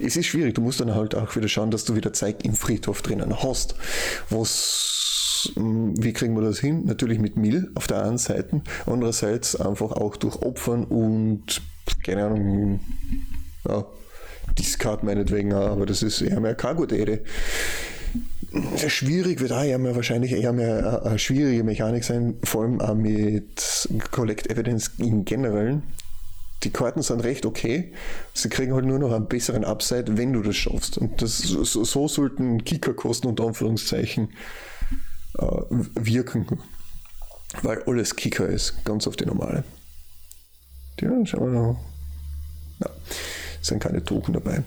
es 0.00 0.16
ist 0.16 0.26
schwierig, 0.26 0.54
du 0.54 0.60
musst 0.60 0.80
dann 0.80 0.94
halt 0.94 1.14
auch 1.14 1.34
wieder 1.36 1.48
schauen, 1.48 1.70
dass 1.70 1.84
du 1.84 1.94
wieder 1.94 2.12
Zeug 2.12 2.44
im 2.44 2.54
Friedhof 2.54 3.00
drinnen 3.00 3.42
hast, 3.42 3.76
was 4.28 4.92
wie 5.54 6.12
kriegen 6.12 6.34
wir 6.34 6.42
das 6.42 6.58
hin? 6.58 6.86
Natürlich 6.86 7.20
mit 7.20 7.36
Mill 7.36 7.70
auf 7.76 7.86
der 7.86 8.04
einen 8.04 8.18
Seite, 8.18 8.62
andererseits 8.86 9.54
einfach 9.54 9.92
auch 9.92 10.16
durch 10.16 10.36
Opfern 10.42 10.84
und 10.84 11.62
keine 12.02 12.24
Ahnung, 12.26 12.80
ja, 13.68 13.86
Discard 14.58 15.04
meinetwegen, 15.04 15.52
aber 15.52 15.86
das 15.86 16.02
ist 16.02 16.20
eher 16.20 16.40
mehr 16.40 16.54
Cargo-Dere. 16.56 17.20
schwierig 18.88 19.40
wird 19.40 19.52
auch 19.52 19.62
eher 19.62 19.78
mehr, 19.78 19.94
wahrscheinlich 19.94 20.32
eher 20.32 20.52
mehr 20.52 21.02
eine, 21.04 21.18
schwierige 21.18 21.62
Mechanik 21.62 22.02
sein, 22.02 22.34
vor 22.42 22.62
allem 22.62 22.80
auch 22.80 22.94
mit 22.94 23.88
Collect 24.10 24.50
Evidence 24.50 24.90
in 24.98 25.24
generell. 25.24 25.82
Die 26.62 26.70
Karten 26.70 27.02
sind 27.02 27.20
recht 27.20 27.44
okay. 27.46 27.92
Sie 28.32 28.48
kriegen 28.48 28.74
halt 28.74 28.84
nur 28.84 28.98
noch 28.98 29.12
einen 29.12 29.26
besseren 29.26 29.64
Upside, 29.64 30.16
wenn 30.16 30.32
du 30.32 30.42
das 30.42 30.56
schaffst. 30.56 30.98
Und 30.98 31.20
das, 31.22 31.38
so, 31.38 31.84
so 31.84 32.08
sollten 32.08 32.64
Kickerkosten 32.64 33.28
unter 33.28 33.46
Anführungszeichen 33.46 34.30
äh, 35.38 35.46
wirken. 35.94 36.46
Weil 37.62 37.82
alles 37.84 38.16
Kicker 38.16 38.46
ist, 38.46 38.84
ganz 38.84 39.06
auf 39.06 39.16
die 39.16 39.26
normale. 39.26 39.64
Ja, 41.00 41.10
schauen 41.24 41.52
wir 41.52 41.60
mal. 41.60 41.76
Ja, 42.80 42.90
sind 43.60 43.82
keine 43.82 44.02
Token 44.04 44.34
dabei. 44.34 44.62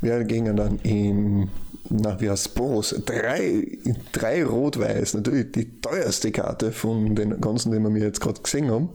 Wir 0.00 0.22
gingen 0.24 0.56
dann 0.56 0.78
in 0.80 1.50
na, 1.88 2.20
wie 2.20 2.30
heißt 2.30 2.54
Boros? 2.54 2.94
Drei, 3.04 3.78
drei 4.12 4.44
Rot-Weiß, 4.44 5.14
natürlich 5.14 5.52
die 5.52 5.80
teuerste 5.80 6.30
Karte 6.30 6.72
von 6.72 7.14
den 7.14 7.40
ganzen, 7.40 7.72
die 7.72 7.78
wir 7.78 7.90
mir 7.90 8.04
jetzt 8.04 8.20
gerade 8.20 8.40
gesehen 8.40 8.70
haben. 8.70 8.90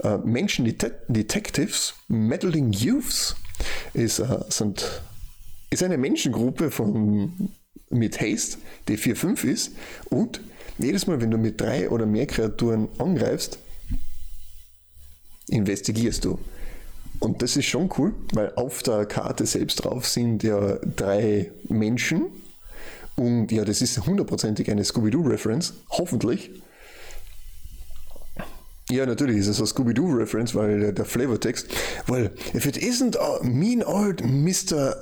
Äh, 0.00 0.18
Menschen 0.18 0.64
Det 0.64 0.92
Detectives, 1.08 1.94
Meddling 2.08 2.72
Youths 2.72 3.36
ist, 3.94 4.18
äh, 4.18 4.40
sind, 4.48 5.02
ist 5.70 5.82
eine 5.82 5.98
Menschengruppe 5.98 6.70
von, 6.70 7.50
mit 7.90 8.20
Haste, 8.20 8.58
die 8.88 8.98
4-5 8.98 9.44
ist 9.44 9.72
und 10.10 10.40
jedes 10.78 11.06
Mal, 11.06 11.20
wenn 11.20 11.30
du 11.30 11.38
mit 11.38 11.60
drei 11.60 11.88
oder 11.88 12.04
mehr 12.04 12.26
Kreaturen 12.26 12.88
angreifst, 12.98 13.58
investigierst 15.48 16.24
du. 16.24 16.38
Und 17.20 17.42
das 17.42 17.56
ist 17.56 17.66
schon 17.66 17.90
cool, 17.98 18.14
weil 18.32 18.52
auf 18.56 18.82
der 18.82 19.06
Karte 19.06 19.46
selbst 19.46 19.84
drauf 19.84 20.06
sind 20.06 20.42
ja 20.42 20.76
drei 20.96 21.50
Menschen. 21.68 22.26
Und 23.16 23.50
ja, 23.50 23.64
das 23.64 23.80
ist 23.80 24.06
hundertprozentig 24.06 24.70
eine 24.70 24.84
Scooby-Doo-Reference, 24.84 25.72
hoffentlich. 25.90 26.50
Ja, 28.90 29.04
natürlich 29.04 29.38
ist 29.38 29.48
es 29.48 29.58
eine 29.58 29.66
Scooby-Doo-Reference, 29.66 30.54
weil 30.54 30.78
der, 30.78 30.92
der 30.92 31.04
Flavortext, 31.04 31.66
weil 32.06 32.30
if 32.54 32.66
it 32.66 32.76
isn't 32.76 33.16
a 33.16 33.42
mean 33.42 33.82
old 33.82 34.22
Mr. 34.22 34.94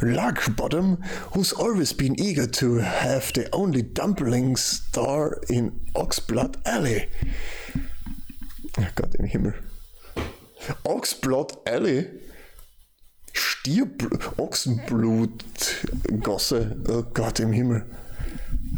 Lugbottom, 0.00 0.98
who's 1.34 1.52
always 1.52 1.92
been 1.92 2.14
eager 2.20 2.46
to 2.46 2.78
have 2.78 3.32
the 3.34 3.48
only 3.52 3.82
dumpling 3.82 4.56
star 4.56 5.40
in 5.48 5.72
Oxblood 5.94 6.56
Alley. 6.64 7.08
Ach 8.78 8.94
Gott 8.94 9.14
im 9.16 9.24
Himmel. 9.24 9.54
Oxblood 10.84 11.66
Alley. 11.66 12.06
Stierbl 13.32 14.18
Ochsenblutgasse. 14.36 16.76
Oh 16.88 17.04
Gott 17.14 17.40
im 17.40 17.52
Himmel. 17.52 17.86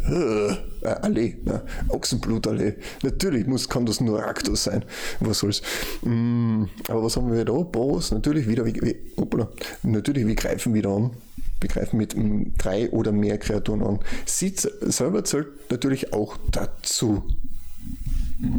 Äh, 0.07 0.55
Allee, 0.85 1.37
ja. 1.45 1.63
Ochsenblutallee. 1.89 2.75
Natürlich 3.01 3.47
muss, 3.47 3.69
kann 3.69 3.85
das 3.85 4.01
nur 4.01 4.19
Raktus 4.19 4.65
sein. 4.65 4.85
Was 5.19 5.39
soll's. 5.39 5.61
Mm, 6.03 6.65
aber 6.87 7.03
was 7.03 7.17
haben 7.17 7.33
wir 7.33 7.43
da? 7.43 7.53
Boss, 7.53 8.11
natürlich 8.11 8.47
wieder, 8.47 8.65
wie, 8.65 8.79
wie, 8.81 8.95
hoppla, 9.17 9.49
natürlich, 9.83 10.27
wir 10.27 10.35
greifen 10.35 10.73
wieder 10.73 10.91
an. 10.91 11.11
Wir 11.59 11.69
greifen 11.69 11.97
mit 11.97 12.13
m, 12.13 12.53
drei 12.57 12.89
oder 12.91 13.11
mehr 13.11 13.39
Kreaturen 13.39 13.81
an. 13.81 13.99
Sie 14.25 14.53
selber 14.81 15.23
zählt 15.23 15.47
natürlich 15.71 16.13
auch 16.13 16.37
dazu. 16.51 17.23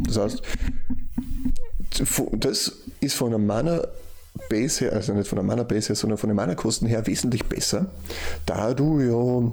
Das 0.05 0.17
heißt, 0.17 0.41
das 2.39 2.73
ist 2.99 3.15
von 3.15 3.29
der 3.29 3.39
Mana 3.39 3.87
Base 4.49 4.85
her, 4.85 4.93
also 4.93 5.13
nicht 5.13 5.27
von 5.27 5.37
der 5.37 5.43
Mana 5.43 5.63
Base 5.63 5.89
her, 5.89 5.95
sondern 5.95 6.17
von 6.17 6.29
den 6.29 6.35
Mana-Kosten 6.35 6.87
her 6.87 7.07
wesentlich 7.07 7.45
besser, 7.45 7.87
da 8.45 8.73
du 8.73 8.99
ja 8.99 9.51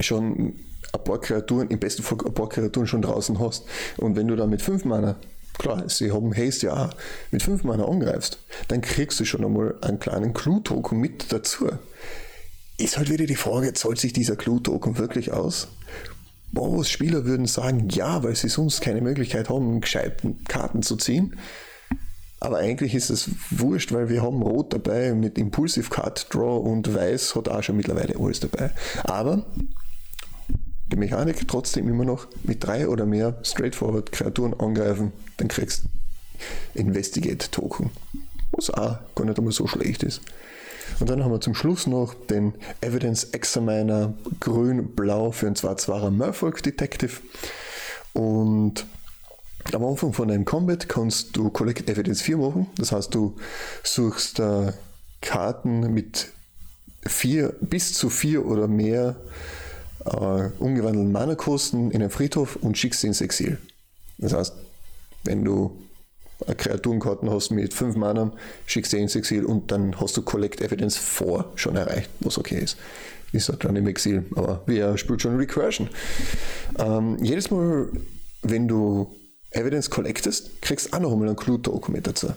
schon 0.00 0.54
ein 0.92 1.04
paar 1.04 1.20
Kreaturen, 1.20 1.68
im 1.68 1.78
besten 1.78 2.02
Fall 2.02 2.18
ein 2.24 2.34
paar 2.34 2.48
Kreaturen 2.48 2.86
schon 2.86 3.02
draußen 3.02 3.38
hast. 3.40 3.64
Und 3.98 4.16
wenn 4.16 4.28
du 4.28 4.36
dann 4.36 4.50
mit 4.50 4.62
5 4.62 4.84
Mana, 4.84 5.16
klar, 5.58 5.88
sie 5.88 6.12
haben 6.12 6.36
Haste 6.36 6.66
ja 6.66 6.86
auch, 6.86 6.90
mit 7.30 7.42
5 7.42 7.64
Mana 7.64 7.84
angreifst, 7.84 8.38
dann 8.68 8.80
kriegst 8.80 9.20
du 9.20 9.24
schon 9.24 9.44
einmal 9.44 9.74
einen 9.80 9.98
kleinen 9.98 10.32
Clue-Token 10.32 10.98
mit 10.98 11.32
dazu. 11.32 11.68
Ist 12.78 12.96
halt 12.96 13.10
wieder 13.10 13.26
die 13.26 13.36
Frage, 13.36 13.72
zahlt 13.74 13.98
sich 13.98 14.12
dieser 14.12 14.36
Clue-Token 14.36 14.98
wirklich 14.98 15.32
aus? 15.32 15.68
Boros 16.52 16.90
Spieler 16.90 17.24
würden 17.24 17.46
sagen, 17.46 17.88
ja, 17.88 18.22
weil 18.22 18.36
sie 18.36 18.48
sonst 18.48 18.82
keine 18.82 19.00
Möglichkeit 19.00 19.48
haben, 19.48 19.80
gescheiten 19.80 20.44
Karten 20.44 20.82
zu 20.82 20.96
ziehen. 20.96 21.38
Aber 22.42 22.58
eigentlich 22.58 22.96
ist 22.96 23.08
es 23.08 23.30
wurscht, 23.50 23.92
weil 23.92 24.08
wir 24.08 24.20
haben 24.20 24.42
Rot 24.42 24.72
dabei 24.72 25.14
mit 25.14 25.38
Impulsive 25.38 25.88
Card 25.88 26.26
Draw 26.34 26.58
und 26.58 26.92
Weiß 26.92 27.36
hat 27.36 27.48
auch 27.48 27.62
schon 27.62 27.76
mittlerweile 27.76 28.18
alles 28.18 28.40
dabei. 28.40 28.72
Aber 29.04 29.46
die 30.88 30.96
Mechanik 30.96 31.46
trotzdem 31.46 31.88
immer 31.88 32.04
noch 32.04 32.26
mit 32.42 32.64
drei 32.64 32.88
oder 32.88 33.06
mehr 33.06 33.38
Straightforward 33.44 34.10
Kreaturen 34.10 34.58
angreifen, 34.58 35.12
dann 35.36 35.46
kriegst 35.46 35.84
Investigate 36.74 37.48
Token. 37.52 37.90
Was 38.50 38.70
auch 38.70 38.98
gar 39.14 39.24
nicht 39.24 39.38
einmal 39.38 39.52
so 39.52 39.68
schlecht 39.68 40.02
ist. 40.02 40.20
Und 40.98 41.10
dann 41.10 41.22
haben 41.22 41.30
wir 41.30 41.40
zum 41.40 41.54
Schluss 41.54 41.86
noch 41.86 42.12
den 42.12 42.54
Evidence 42.80 43.22
Examiner 43.22 44.14
grün-blau 44.40 45.30
für 45.30 45.46
einen 45.46 45.54
2-2er 45.54 46.10
Merfolk 46.10 46.60
Detective. 46.60 47.20
Und 48.14 48.84
am 49.72 49.84
Anfang 49.84 50.12
von 50.12 50.30
einem 50.30 50.44
Combat 50.44 50.88
kannst 50.88 51.36
du 51.36 51.50
Collect 51.50 51.88
Evidence 51.88 52.22
4 52.22 52.36
machen. 52.36 52.66
Das 52.76 52.92
heißt, 52.92 53.14
du 53.14 53.36
suchst 53.82 54.40
äh, 54.40 54.72
Karten 55.20 55.92
mit 55.92 56.28
vier, 57.06 57.54
bis 57.60 57.94
zu 57.94 58.10
vier 58.10 58.44
oder 58.46 58.68
mehr 58.68 59.16
äh, 60.04 60.48
umgewandelten 60.58 61.12
Mana-Kosten 61.12 61.90
in 61.90 62.02
einen 62.02 62.10
Friedhof 62.10 62.56
und 62.56 62.76
schickst 62.76 63.00
sie 63.00 63.06
ins 63.08 63.20
Exil. 63.20 63.58
Das 64.18 64.32
heißt, 64.32 64.54
wenn 65.24 65.44
du 65.44 65.76
Kreaturenkarten 66.56 67.30
hast 67.30 67.50
mit 67.50 67.72
5 67.72 67.96
Mana, 67.96 68.32
schickst 68.66 68.92
du 68.92 68.96
ins 68.96 69.14
Exil 69.14 69.44
und 69.44 69.70
dann 69.70 70.00
hast 70.00 70.16
du 70.16 70.22
Collect 70.22 70.60
Evidence 70.60 70.96
4 70.96 71.44
schon 71.54 71.76
erreicht, 71.76 72.10
was 72.20 72.38
okay 72.38 72.58
ist. 72.58 72.76
Ist 73.32 73.48
halt 73.48 73.64
dann 73.64 73.76
im 73.76 73.86
Exil, 73.86 74.26
aber 74.34 74.62
wer 74.66 74.98
spielt 74.98 75.22
schon 75.22 75.36
Recursion? 75.36 75.88
Ähm, 76.78 77.16
jedes 77.22 77.50
Mal, 77.50 77.88
wenn 78.42 78.68
du 78.68 79.10
Evidence 79.52 79.90
collectest, 79.90 80.62
kriegst 80.62 80.88
du 80.88 80.96
auch 80.96 81.00
noch 81.00 81.12
einmal 81.12 81.28
einen 81.28 81.36
Clue-Token 81.36 81.92
mit 81.94 82.06
dazu. 82.06 82.32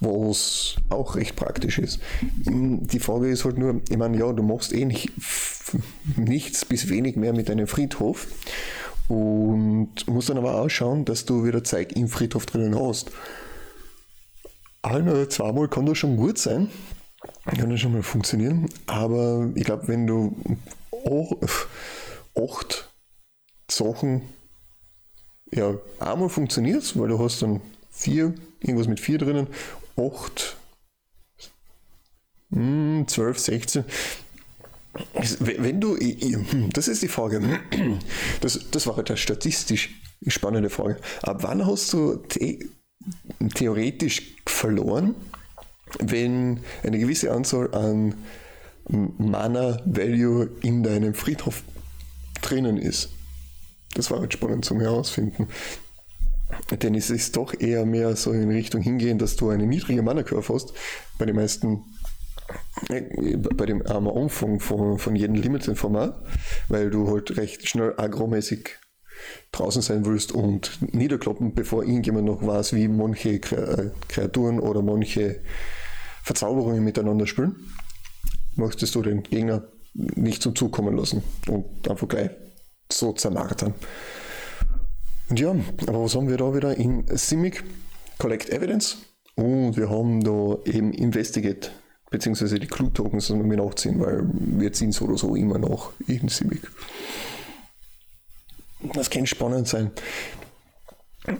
Was 0.00 0.76
auch 0.88 1.14
recht 1.16 1.36
praktisch 1.36 1.78
ist. 1.78 2.00
Die 2.22 3.00
Frage 3.00 3.28
ist 3.28 3.44
halt 3.44 3.58
nur, 3.58 3.82
ich 3.88 3.98
meine, 3.98 4.16
ja, 4.16 4.32
du 4.32 4.42
machst 4.42 4.72
eh 4.72 4.86
nicht, 4.86 5.10
nichts 6.16 6.64
bis 6.64 6.88
wenig 6.88 7.16
mehr 7.16 7.34
mit 7.34 7.50
deinem 7.50 7.66
Friedhof 7.66 8.26
und 9.08 9.90
musst 10.06 10.30
dann 10.30 10.38
aber 10.38 10.54
auch 10.54 10.70
schauen, 10.70 11.04
dass 11.04 11.26
du 11.26 11.44
wieder 11.44 11.62
Zeug 11.64 11.92
im 11.92 12.08
Friedhof 12.08 12.46
drinnen 12.46 12.80
hast. 12.80 13.10
Ein 14.82 15.06
oder 15.08 15.28
zweimal 15.28 15.68
kann 15.68 15.84
das 15.84 15.98
schon 15.98 16.16
gut 16.16 16.38
sein, 16.38 16.70
kann 17.44 17.68
das 17.68 17.80
schon 17.80 17.92
mal 17.92 18.02
funktionieren, 18.02 18.70
aber 18.86 19.50
ich 19.54 19.64
glaube, 19.64 19.88
wenn 19.88 20.06
du 20.06 20.34
acht 22.34 22.88
Sachen 23.70 24.22
ja, 25.52 25.74
einmal 25.98 26.28
funktioniert 26.28 26.82
es, 26.82 26.98
weil 26.98 27.08
du 27.08 27.18
hast 27.18 27.42
dann 27.42 27.60
vier, 27.90 28.34
irgendwas 28.60 28.88
mit 28.88 29.00
vier 29.00 29.18
drinnen, 29.18 29.48
acht, 29.96 30.56
mh, 32.50 33.06
12, 33.06 33.38
16. 33.38 33.84
Wenn 35.40 35.80
du, 35.80 35.96
hm, 35.96 36.70
das 36.72 36.88
ist 36.88 37.02
die 37.02 37.08
Frage, 37.08 37.40
das, 38.40 38.70
das 38.70 38.86
war 38.86 38.96
halt 38.96 39.10
eine 39.10 39.16
statistisch 39.16 40.00
spannende 40.26 40.70
Frage. 40.70 40.96
Ab 41.22 41.42
wann 41.42 41.66
hast 41.66 41.92
du 41.92 42.22
the 42.32 42.68
theoretisch 43.54 44.36
verloren, 44.46 45.14
wenn 46.00 46.60
eine 46.82 46.98
gewisse 46.98 47.32
Anzahl 47.32 47.74
an 47.74 48.14
Mana 48.88 49.80
Value 49.86 50.50
in 50.62 50.82
deinem 50.82 51.14
Friedhof 51.14 51.62
drinnen 52.42 52.76
ist? 52.76 53.10
Das 53.94 54.10
war 54.10 54.20
halt 54.20 54.32
spannend 54.32 54.64
zum 54.64 54.80
Herausfinden. 54.80 55.48
Denn 56.70 56.94
es 56.94 57.10
ist 57.10 57.36
doch 57.36 57.58
eher 57.58 57.84
mehr 57.86 58.16
so 58.16 58.32
in 58.32 58.50
Richtung 58.50 58.80
hingehen, 58.80 59.18
dass 59.18 59.36
du 59.36 59.50
eine 59.50 59.66
niedrige 59.66 60.02
Mana-Curve 60.02 60.52
hast. 60.52 60.72
Bei 61.18 61.26
den 61.26 61.36
meisten, 61.36 61.84
äh, 62.88 63.36
bei 63.36 63.66
dem 63.66 63.82
am 63.86 64.06
Umfang 64.06 64.60
von, 64.60 64.98
von 64.98 65.16
jedem 65.16 65.36
Limited-Format, 65.36 66.20
weil 66.68 66.90
du 66.90 67.08
halt 67.08 67.36
recht 67.36 67.68
schnell 67.68 67.94
agromäßig 67.96 68.78
draußen 69.52 69.82
sein 69.82 70.06
willst 70.06 70.32
und 70.32 70.78
niederkloppen, 70.94 71.54
bevor 71.54 71.84
irgendjemand 71.84 72.26
noch 72.26 72.44
weiß, 72.44 72.74
wie 72.74 72.88
manche 72.88 73.34
äh, 73.34 73.90
Kreaturen 74.08 74.60
oder 74.60 74.82
manche 74.82 75.40
Verzauberungen 76.22 76.82
miteinander 76.82 77.26
spielen, 77.26 77.56
möchtest 78.56 78.94
du 78.94 79.02
den 79.02 79.22
Gegner 79.22 79.68
nicht 79.94 80.42
zum 80.42 80.54
Zug 80.54 80.72
kommen 80.72 80.96
lassen 80.96 81.22
und 81.48 81.88
einfach 81.88 82.08
gleich 82.08 82.30
so 82.92 83.12
zermartern. 83.12 83.74
Und 85.28 85.38
ja, 85.38 85.54
aber 85.86 86.04
was 86.04 86.14
haben 86.14 86.28
wir 86.28 86.36
da 86.36 86.54
wieder 86.54 86.76
in 86.76 87.04
Simic? 87.08 87.64
Collect 88.18 88.50
Evidence 88.50 88.98
und 89.34 89.76
wir 89.76 89.88
haben 89.88 90.22
da 90.22 90.58
eben 90.66 90.92
Investigate 90.92 91.70
beziehungsweise 92.10 92.58
die 92.58 92.66
Clue-Tokens 92.66 93.28
sollen 93.28 93.48
wir 93.48 93.56
nachziehen, 93.56 93.98
weil 94.00 94.28
wir 94.34 94.72
ziehen 94.72 94.92
so 94.92 95.06
oder 95.06 95.16
so 95.16 95.34
immer 95.34 95.58
noch 95.58 95.92
in 96.06 96.28
Civic. 96.28 96.60
Das 98.94 99.08
kann 99.08 99.26
spannend 99.26 99.68
sein. 99.68 99.90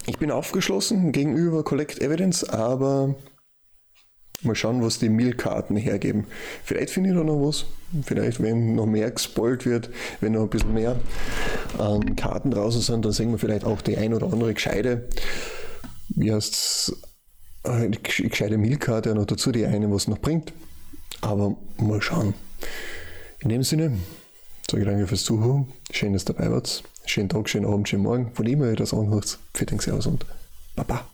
Ich 0.06 0.18
bin 0.18 0.30
aufgeschlossen 0.30 1.12
gegenüber 1.12 1.64
Collect 1.64 2.00
Evidence, 2.00 2.44
aber 2.44 3.14
mal 4.42 4.54
schauen, 4.54 4.82
was 4.82 4.98
die 4.98 5.08
Mill-Karten 5.08 5.76
hergeben. 5.76 6.26
Vielleicht 6.64 6.90
finde 6.90 7.10
ich 7.10 7.16
da 7.16 7.24
noch 7.24 7.46
was. 7.46 7.66
Vielleicht, 8.04 8.42
wenn 8.42 8.74
noch 8.74 8.86
mehr 8.86 9.10
gespoilt 9.10 9.66
wird, 9.66 9.90
wenn 10.20 10.32
noch 10.32 10.42
ein 10.42 10.48
bisschen 10.48 10.74
mehr 10.74 10.96
ähm, 11.78 12.16
Karten 12.16 12.50
draußen 12.50 12.80
sind, 12.80 13.04
dann 13.04 13.12
sehen 13.12 13.30
wir 13.30 13.38
vielleicht 13.38 13.64
auch 13.64 13.80
die 13.82 13.96
ein 13.96 14.14
oder 14.14 14.32
andere 14.32 14.54
gescheite, 14.54 15.08
wie 16.08 16.32
heißt 16.32 16.54
es, 16.54 16.96
äh, 17.64 17.88
gescheite 17.88 18.58
Mill-Karte 18.58 19.14
noch 19.14 19.26
dazu, 19.26 19.52
die 19.52 19.66
eine, 19.66 19.90
was 19.92 20.08
noch 20.08 20.18
bringt. 20.18 20.52
Aber 21.20 21.56
mal 21.78 22.00
schauen. 22.00 22.34
In 23.40 23.48
dem 23.48 23.62
Sinne, 23.62 23.98
sage 24.70 24.82
ich 24.82 24.88
danke 24.88 25.06
fürs 25.06 25.24
Zuhören. 25.24 25.68
Schön, 25.90 26.12
dass 26.12 26.22
ihr 26.22 26.34
dabei 26.34 26.50
wart. 26.50 26.82
Schönen 27.06 27.28
Tag, 27.28 27.48
schönen 27.48 27.66
Abend, 27.66 27.88
schönen 27.88 28.04
Morgen. 28.04 28.30
Von 28.34 28.46
immer 28.46 28.66
ihr 28.66 28.76
das 28.76 28.94
anhört. 28.94 29.38
Den 29.58 29.78
Servus 29.78 30.06
und 30.06 30.24
Baba. 30.76 31.10